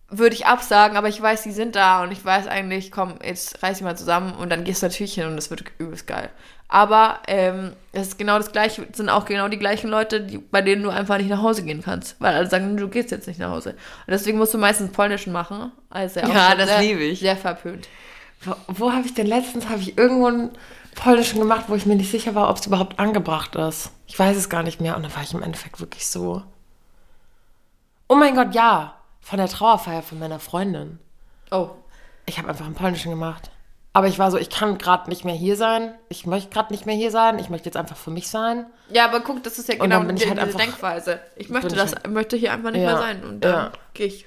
[0.09, 3.65] würde ich absagen, aber ich weiß, die sind da und ich weiß eigentlich, komm, jetzt
[3.65, 6.31] reiß ich mal zusammen und dann gehst du natürlich hin und es wird übelst geil.
[6.73, 10.63] Aber ähm, das ist genau das gleiche, sind auch genau die gleichen Leute, die, bei
[10.63, 12.15] denen du einfach nicht nach Hause gehen kannst.
[12.21, 13.71] Weil alle sagen, du gehst jetzt nicht nach Hause.
[13.71, 15.73] Und deswegen musst du meistens Polnischen machen.
[15.91, 17.19] Also Ja, das sehr, liebe ich.
[17.19, 17.89] Sehr verpönt.
[18.43, 20.51] Wo, wo habe ich denn letztens, habe ich irgendwo einen
[20.95, 23.91] polnischen gemacht, wo ich mir nicht sicher war, ob es überhaupt angebracht ist.
[24.07, 24.97] Ich weiß es gar nicht mehr.
[24.97, 26.45] Und dann war ich im Endeffekt wirklich so.
[28.09, 28.95] Oh mein Gott, ja.
[29.21, 31.01] Von der Trauerfeier von meiner Freundin.
[31.51, 31.71] Oh.
[32.27, 33.51] Ich habe einfach einen polnischen gemacht.
[33.93, 35.95] Aber ich war so, ich kann gerade nicht mehr hier sein.
[36.09, 37.39] Ich möchte gerade nicht mehr hier sein.
[37.41, 38.67] Ich möchte jetzt einfach für mich sein.
[38.91, 41.19] Ja, aber guck, das ist ja genau die, halt diese Denkweise.
[41.35, 43.25] Ich möchte das, ich- möchte hier einfach nicht Ja, mehr sein.
[43.25, 43.73] Und dann ja.
[43.95, 44.27] gehe ich.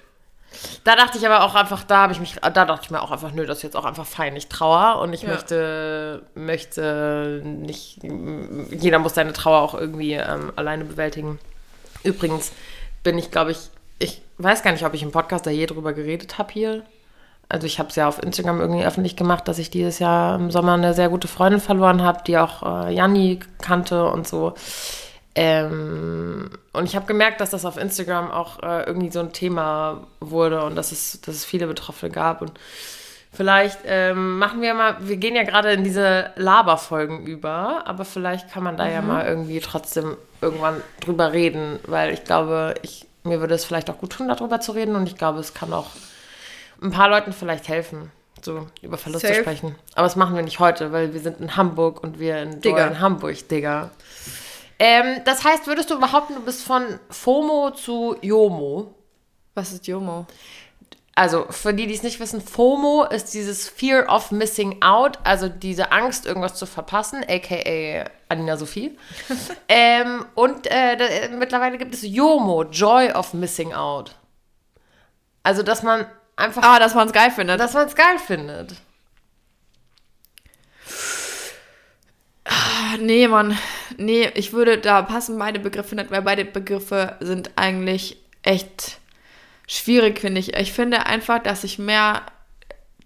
[0.84, 3.10] Da dachte ich aber auch einfach, da habe ich mich, da dachte ich mir auch
[3.10, 5.30] einfach, nö, das ist jetzt auch einfach fein, ich trauer und ich Ja.
[5.30, 11.40] möchte, möchte nicht, jeder muss seine Trauer auch irgendwie ähm, alleine bewältigen.
[12.04, 12.52] Übrigens
[13.02, 13.58] bin ich, glaube ich,
[13.98, 16.84] ich weiß gar nicht, ob ich im Podcast da je drüber geredet habe hier.
[17.54, 20.50] Also ich habe es ja auf Instagram irgendwie öffentlich gemacht, dass ich dieses Jahr im
[20.50, 24.56] Sommer eine sehr gute Freundin verloren habe, die auch äh, Janni kannte und so.
[25.36, 30.08] Ähm, und ich habe gemerkt, dass das auf Instagram auch äh, irgendwie so ein Thema
[30.20, 32.42] wurde und dass es, dass es viele Betroffene gab.
[32.42, 32.54] Und
[33.32, 38.52] vielleicht ähm, machen wir mal, wir gehen ja gerade in diese Laberfolgen über, aber vielleicht
[38.52, 43.42] kann man da ja mal irgendwie trotzdem irgendwann drüber reden, weil ich glaube, ich, mir
[43.42, 45.92] würde es vielleicht auch gut tun, darüber zu reden und ich glaube, es kann auch
[46.84, 48.12] ein paar Leuten vielleicht helfen,
[48.42, 49.42] so über Verlust zu Safe.
[49.42, 49.76] sprechen.
[49.96, 52.88] Aber das machen wir nicht heute, weil wir sind in Hamburg und wir in, Digga.
[52.88, 53.90] in Hamburg, Digga.
[54.80, 58.94] Ähm, das heißt, würdest du behaupten, du bist von FOMO zu JOMO?
[59.56, 60.26] Was ist Jomo?
[61.16, 65.48] Also für die, die es nicht wissen, FOMO ist dieses Fear of Missing Out, also
[65.48, 68.98] diese Angst, irgendwas zu verpassen, aka Anina Sophie.
[69.70, 74.16] ähm, und äh, da, mittlerweile gibt es JOMO, Joy of Missing Out.
[75.44, 77.60] Also, dass man einfach, Ah, dass man es geil findet.
[77.60, 78.76] dass man es geil findet.
[82.46, 83.58] Ah, nee, Mann.
[83.98, 88.98] Nee, ich würde, da passen beide Begriffe nicht, weil beide Begriffe sind eigentlich echt
[89.68, 90.54] schwierig, finde ich.
[90.56, 92.24] Ich finde einfach, dass ich mehr,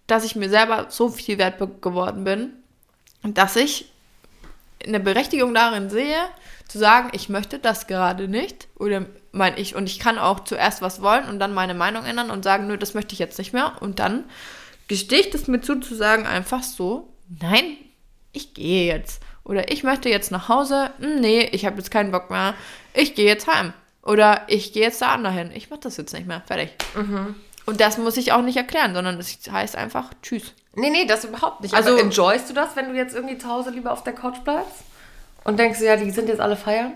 [0.07, 2.53] dass ich mir selber so viel wert geworden bin,
[3.23, 3.91] dass ich
[4.85, 6.17] eine Berechtigung darin sehe,
[6.67, 9.05] zu sagen, ich möchte das gerade nicht oder
[9.37, 12.43] mein ich und ich kann auch zuerst was wollen und dann meine Meinung ändern und
[12.43, 14.25] sagen, nö, das möchte ich jetzt nicht mehr und dann
[14.87, 17.77] gestehe ich das mir zu, zu sagen einfach so, nein,
[18.33, 22.11] ich gehe jetzt oder ich möchte jetzt nach Hause, hm, nee, ich habe jetzt keinen
[22.11, 22.53] Bock mehr,
[22.93, 23.73] ich gehe jetzt heim
[24.03, 26.69] oder ich gehe jetzt da anders hin, ich mache das jetzt nicht mehr, fertig.
[27.65, 30.53] Und das muss ich auch nicht erklären, sondern es heißt einfach Tschüss.
[30.75, 31.73] Nee, nee, das überhaupt nicht.
[31.73, 34.37] Also- Also enjoyst du das, wenn du jetzt irgendwie zu Hause lieber auf der Couch
[34.45, 34.83] bleibst?
[35.43, 36.93] Und denkst du, ja, die sind jetzt alle feiern?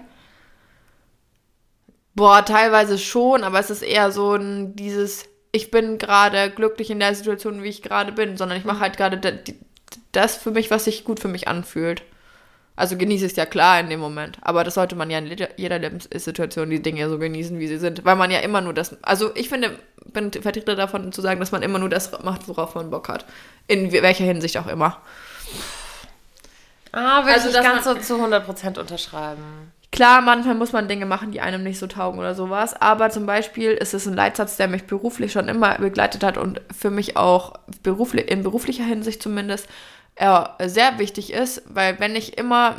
[2.22, 7.00] Boah, teilweise schon, aber es ist eher so ein dieses, ich bin gerade glücklich in
[7.00, 9.20] der Situation, wie ich gerade bin, sondern ich mache halt gerade
[10.12, 12.04] das für mich, was sich gut für mich anfühlt.
[12.76, 15.36] Also genieße ich es ja klar in dem Moment, aber das sollte man ja in
[15.58, 19.04] jeder- Lebenssituation die Dinge so genießen, wie sie sind, weil man ja immer nur das,
[19.04, 22.76] also ich finde, bin Vertreter davon zu sagen, dass man immer nur das macht, worauf
[22.76, 23.26] man Bock hat.
[23.66, 25.02] In welcher Hinsicht auch immer.
[26.92, 29.72] Ah, will Also, ich ganz so zu 100% unterschreiben.
[30.02, 32.74] Klar, manchmal muss man Dinge machen, die einem nicht so taugen oder sowas.
[32.74, 36.60] Aber zum Beispiel ist es ein Leitsatz, der mich beruflich schon immer begleitet hat und
[36.76, 39.70] für mich auch beruflich, in beruflicher Hinsicht zumindest
[40.16, 42.78] äh, sehr wichtig ist, weil wenn ich immer.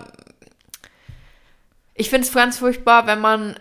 [1.95, 3.55] Ich finde es ganz furchtbar, wenn man.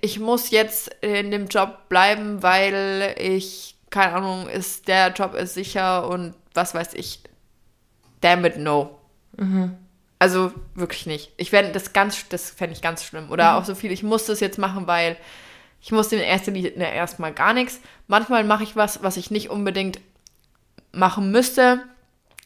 [0.00, 3.76] Ich muss jetzt in dem Job bleiben, weil ich.
[3.90, 7.20] Keine Ahnung, ist der Job ist sicher und was weiß ich.
[8.22, 8.98] Damn it, no.
[10.18, 11.32] Also wirklich nicht.
[11.36, 13.30] Ich fände das ganz, das fände ich ganz schlimm.
[13.30, 15.16] Oder auch so viel, ich muss das jetzt machen, weil
[15.80, 17.80] ich musste in erster Linie erstmal gar nichts.
[18.08, 20.00] Manchmal mache ich was, was ich nicht unbedingt
[20.92, 21.82] machen müsste.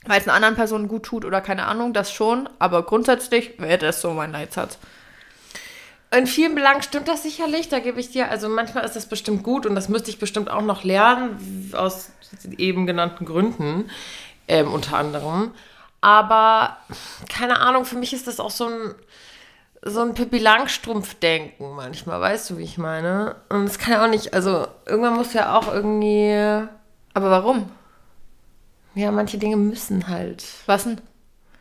[0.04, 2.48] weil es einer anderen Person gut tut oder keine Ahnung, das schon.
[2.58, 4.78] Aber grundsätzlich wäre das so mein Leitsatz.
[6.14, 9.42] In vielen Belangen stimmt das sicherlich, da gebe ich dir, also manchmal ist das bestimmt
[9.42, 12.10] gut und das müsste ich bestimmt auch noch lernen, aus
[12.58, 13.88] eben genannten Gründen,
[14.46, 15.52] ähm, unter anderem.
[16.02, 16.76] Aber
[17.30, 18.94] keine Ahnung, für mich ist das auch so ein,
[19.82, 23.36] so ein Pippi Langstrumpf-Denken manchmal, weißt du, wie ich meine?
[23.48, 26.32] Und es kann ja auch nicht, also irgendwann muss ja auch irgendwie,
[27.14, 27.70] Aber warum?
[28.94, 30.44] ja, manche Dinge müssen halt.
[30.66, 31.00] Was denn?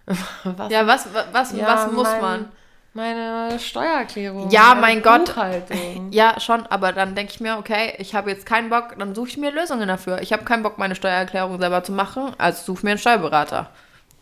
[0.43, 0.71] Was?
[0.71, 2.51] Ja, was, wa- was, Ja, was muss mein- man?
[2.93, 4.49] Meine Steuererklärung.
[4.49, 5.33] Ja, mein Gott.
[6.11, 9.29] Ja, schon, aber dann denke ich mir, okay, ich habe jetzt keinen Bock, dann suche
[9.29, 10.21] ich mir Lösungen dafür.
[10.21, 13.69] Ich habe keinen Bock, meine Steuererklärung selber zu machen, also suche mir einen Steuerberater.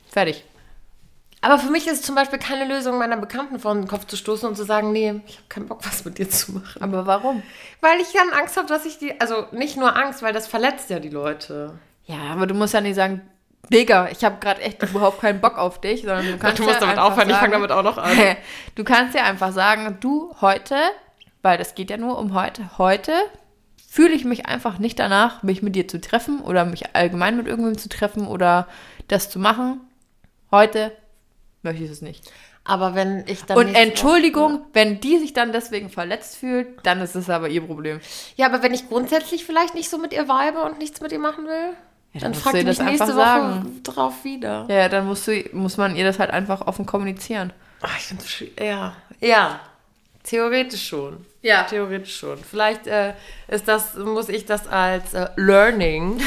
[0.09, 0.43] Fertig.
[1.41, 4.17] Aber für mich ist es zum Beispiel keine Lösung, meiner Bekannten vor den Kopf zu
[4.17, 6.81] stoßen und zu sagen, nee, ich habe keinen Bock, was mit dir zu machen.
[6.81, 7.43] Aber warum?
[7.79, 10.89] Weil ich dann Angst habe, dass ich die, also nicht nur Angst, weil das verletzt
[10.89, 11.79] ja die Leute.
[12.05, 13.21] Ja, aber du musst ja nicht sagen,
[13.71, 16.75] Digga, ich habe gerade echt überhaupt keinen Bock auf dich, sondern du kannst du musst
[16.75, 18.17] ja damit aufhören, ich sagen, fange damit auch noch an.
[18.75, 20.75] Du kannst ja einfach sagen, du heute,
[21.41, 23.13] weil das geht ja nur um heute, heute
[23.89, 27.47] fühle ich mich einfach nicht danach, mich mit dir zu treffen oder mich allgemein mit
[27.47, 28.67] irgendwem zu treffen oder
[29.07, 29.81] das zu machen.
[30.51, 30.91] Heute
[31.61, 32.31] möchte ich es nicht.
[32.63, 33.57] Aber wenn ich dann.
[33.57, 37.99] Und Entschuldigung, wenn die sich dann deswegen verletzt fühlt, dann ist es aber ihr Problem.
[37.99, 41.11] Woche- Ja, aber wenn ich grundsätzlich vielleicht nicht so mit ihr vibe und nichts mit
[41.11, 41.73] ihr machen will,
[42.13, 43.79] Ja, dann dann fragt ihr mich das nächste Woche sagen.
[43.83, 44.65] drauf wieder.
[44.69, 47.53] Ja, dann musst du, muss man ihr das halt einfach offen kommunizieren.
[47.81, 48.29] Ach, ich finde es
[48.59, 48.93] Ja.
[49.21, 49.59] Ja.
[50.23, 51.25] Theoretisch schon.
[51.41, 51.63] Ja.
[51.63, 52.37] Theoretisch schon.
[52.37, 53.13] Vielleicht äh,
[53.47, 56.19] ist das, muss ich das als äh, Learning,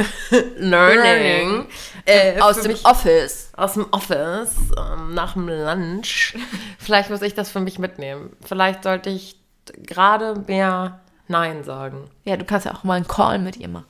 [0.56, 1.66] Learning,
[2.04, 3.50] äh, Aus dem mich- Office.
[3.56, 6.34] aus dem Office ähm, nach dem Lunch.
[6.78, 8.36] Vielleicht muss ich das für mich mitnehmen.
[8.44, 9.36] Vielleicht sollte ich
[9.78, 12.10] gerade mehr Nein sagen.
[12.24, 13.86] Ja, du kannst ja auch mal einen Call mit ihr machen.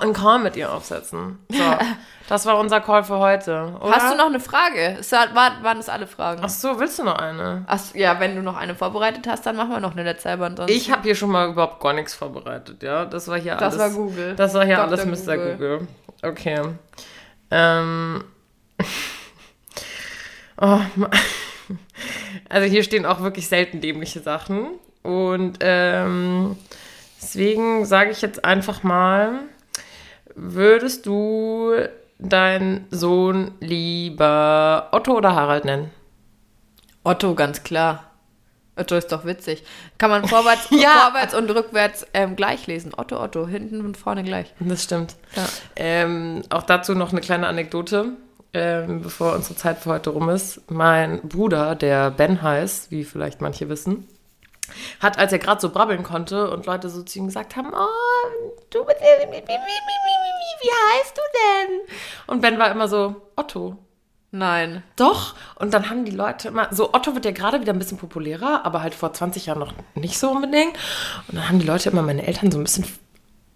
[0.00, 1.38] Einen Call, mit ihr aufsetzen.
[1.50, 1.58] So,
[2.28, 3.76] das war unser Call für heute.
[3.80, 3.92] Oder?
[3.92, 4.98] Hast du noch eine Frage?
[5.00, 6.40] Es war, war- waren das alle Fragen?
[6.44, 7.64] Ach so, willst du noch eine?
[7.66, 10.28] Ach, so, ja, wenn du noch eine vorbereitet hast, dann machen wir noch eine letzte
[10.28, 10.46] selber.
[10.46, 10.76] Ansonsten.
[10.76, 13.04] Ich habe hier schon mal überhaupt gar nichts vorbereitet, ja.
[13.04, 13.78] Das war hier Das alles.
[13.78, 14.34] war Google.
[14.36, 14.98] Das war hier Dr.
[14.98, 15.36] alles Mr.
[15.36, 15.52] Google.
[15.56, 15.88] Google.
[16.22, 16.60] Okay.
[17.50, 18.24] Ähm.
[20.56, 20.78] Oh,
[22.48, 24.68] also hier stehen auch wirklich selten dämliche Sachen.
[25.02, 26.56] Und ähm,
[27.20, 29.40] deswegen sage ich jetzt einfach mal,
[30.34, 31.72] würdest du
[32.18, 35.90] deinen Sohn lieber Otto oder Harald nennen?
[37.02, 38.10] Otto, ganz klar.
[38.76, 39.62] Otto ist doch witzig.
[39.98, 41.10] Kann man vorwärts, Ja.
[41.10, 42.92] vorwärts und rückwärts ähm, gleich lesen.
[42.96, 44.52] Otto, Otto, hinten und vorne gleich.
[44.58, 45.14] Das stimmt.
[45.36, 45.44] Ja.
[45.76, 48.12] Ähm, auch dazu noch eine kleine Anekdote,
[48.52, 50.60] ähm, bevor unsere Zeit für heute rum ist.
[50.70, 54.08] Mein Bruder, der Ben heißt, wie vielleicht manche wissen,
[55.00, 58.52] hat, als er gerade so brabbeln konnte und Leute so zu ihm gesagt haben, oh,
[58.70, 61.80] du bist, wie, wie, wie, wie, wie, wie heißt du denn?
[62.26, 63.78] Und Ben war immer so, Otto.
[64.30, 64.82] Nein.
[64.96, 65.36] Doch.
[65.54, 68.64] Und dann haben die Leute immer, so Otto wird ja gerade wieder ein bisschen populärer,
[68.64, 70.76] aber halt vor 20 Jahren noch nicht so unbedingt.
[71.28, 72.84] Und dann haben die Leute immer meine Eltern so ein bisschen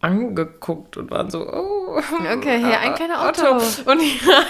[0.00, 2.00] angeguckt und waren so, oh.
[2.32, 3.56] Okay, hier ein kleiner Otto.
[3.90, 4.44] Und, ja,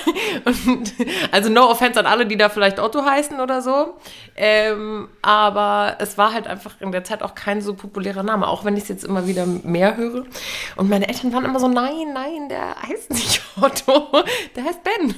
[0.44, 0.94] und
[1.32, 3.94] also no offense an alle, die da vielleicht Otto heißen oder so.
[4.36, 8.64] Ähm, aber es war halt einfach in der Zeit auch kein so populärer Name, auch
[8.64, 10.24] wenn ich es jetzt immer wieder mehr höre.
[10.76, 14.22] Und meine Eltern waren immer so, nein, nein, der heißt nicht Otto,
[14.54, 15.14] der heißt Ben.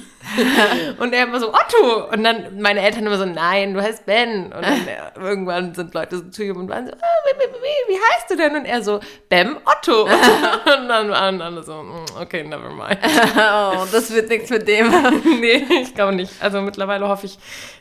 [0.99, 2.09] und er immer so, Otto.
[2.11, 4.45] Und dann meine Eltern immer so, nein, du heißt Ben.
[4.45, 7.53] Und dann äh, irgendwann sind Leute so zu ihm und waren so, ah, wie, wie,
[7.53, 8.55] wie, wie heißt du denn?
[8.55, 10.07] Und er so, Bem Otto.
[10.81, 12.97] und dann waren alle so, "Mm, okay, never mind.
[13.35, 14.89] Oh, das wird nichts mit dem.
[15.41, 16.31] nee, ich glaube nicht.
[16.39, 17.37] Also mittlerweile hoffe ich,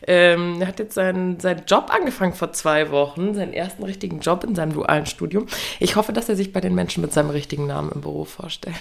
[0.06, 4.44] ähm, er hat jetzt seinen, seinen Job angefangen vor zwei Wochen, seinen ersten richtigen Job
[4.44, 5.46] in seinem dualen Studium.
[5.78, 8.76] Ich hoffe, dass er sich bei den Menschen mit seinem richtigen Namen im Büro vorstellt.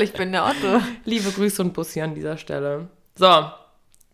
[0.00, 0.80] ich bin der Otto.
[1.04, 2.88] Liebe Grüße und Bussi an dieser Stelle.
[3.16, 3.50] So,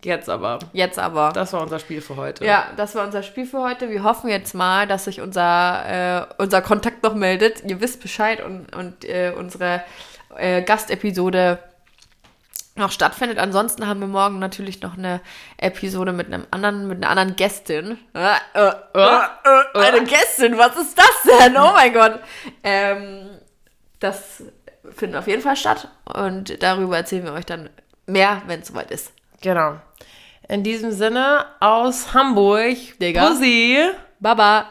[0.05, 0.59] jetzt aber.
[0.73, 1.33] Jetzt aber.
[1.33, 2.45] Das war unser Spiel für heute.
[2.45, 3.91] Ja, das war unser Spiel für heute.
[3.91, 7.63] Wir hoffen jetzt mal, dass sich unser, äh, unser Kontakt noch meldet.
[7.65, 9.83] Ihr wisst Bescheid und, und äh, unsere
[10.37, 11.59] äh, Gastepisode
[12.75, 13.39] noch stattfindet.
[13.39, 15.21] Ansonsten haben wir morgen natürlich noch eine
[15.59, 17.99] Episode mit einem anderen, mit einer anderen Gästin.
[18.15, 19.29] Äh, äh, äh,
[19.75, 21.57] eine Gästin, was ist das denn?
[21.57, 22.21] Oh mein Gott.
[22.63, 23.29] Ähm,
[24.01, 24.43] das
[24.91, 27.71] findet auf jeden Fall statt und darüber erzählen wir euch dann
[28.07, 29.13] mehr, wenn es soweit ist.
[29.43, 29.77] Genau.
[30.49, 32.77] In diesem Sinne aus Hamburg.
[33.01, 33.29] Digga.
[33.29, 33.79] Bussi.
[34.21, 34.67] Baba.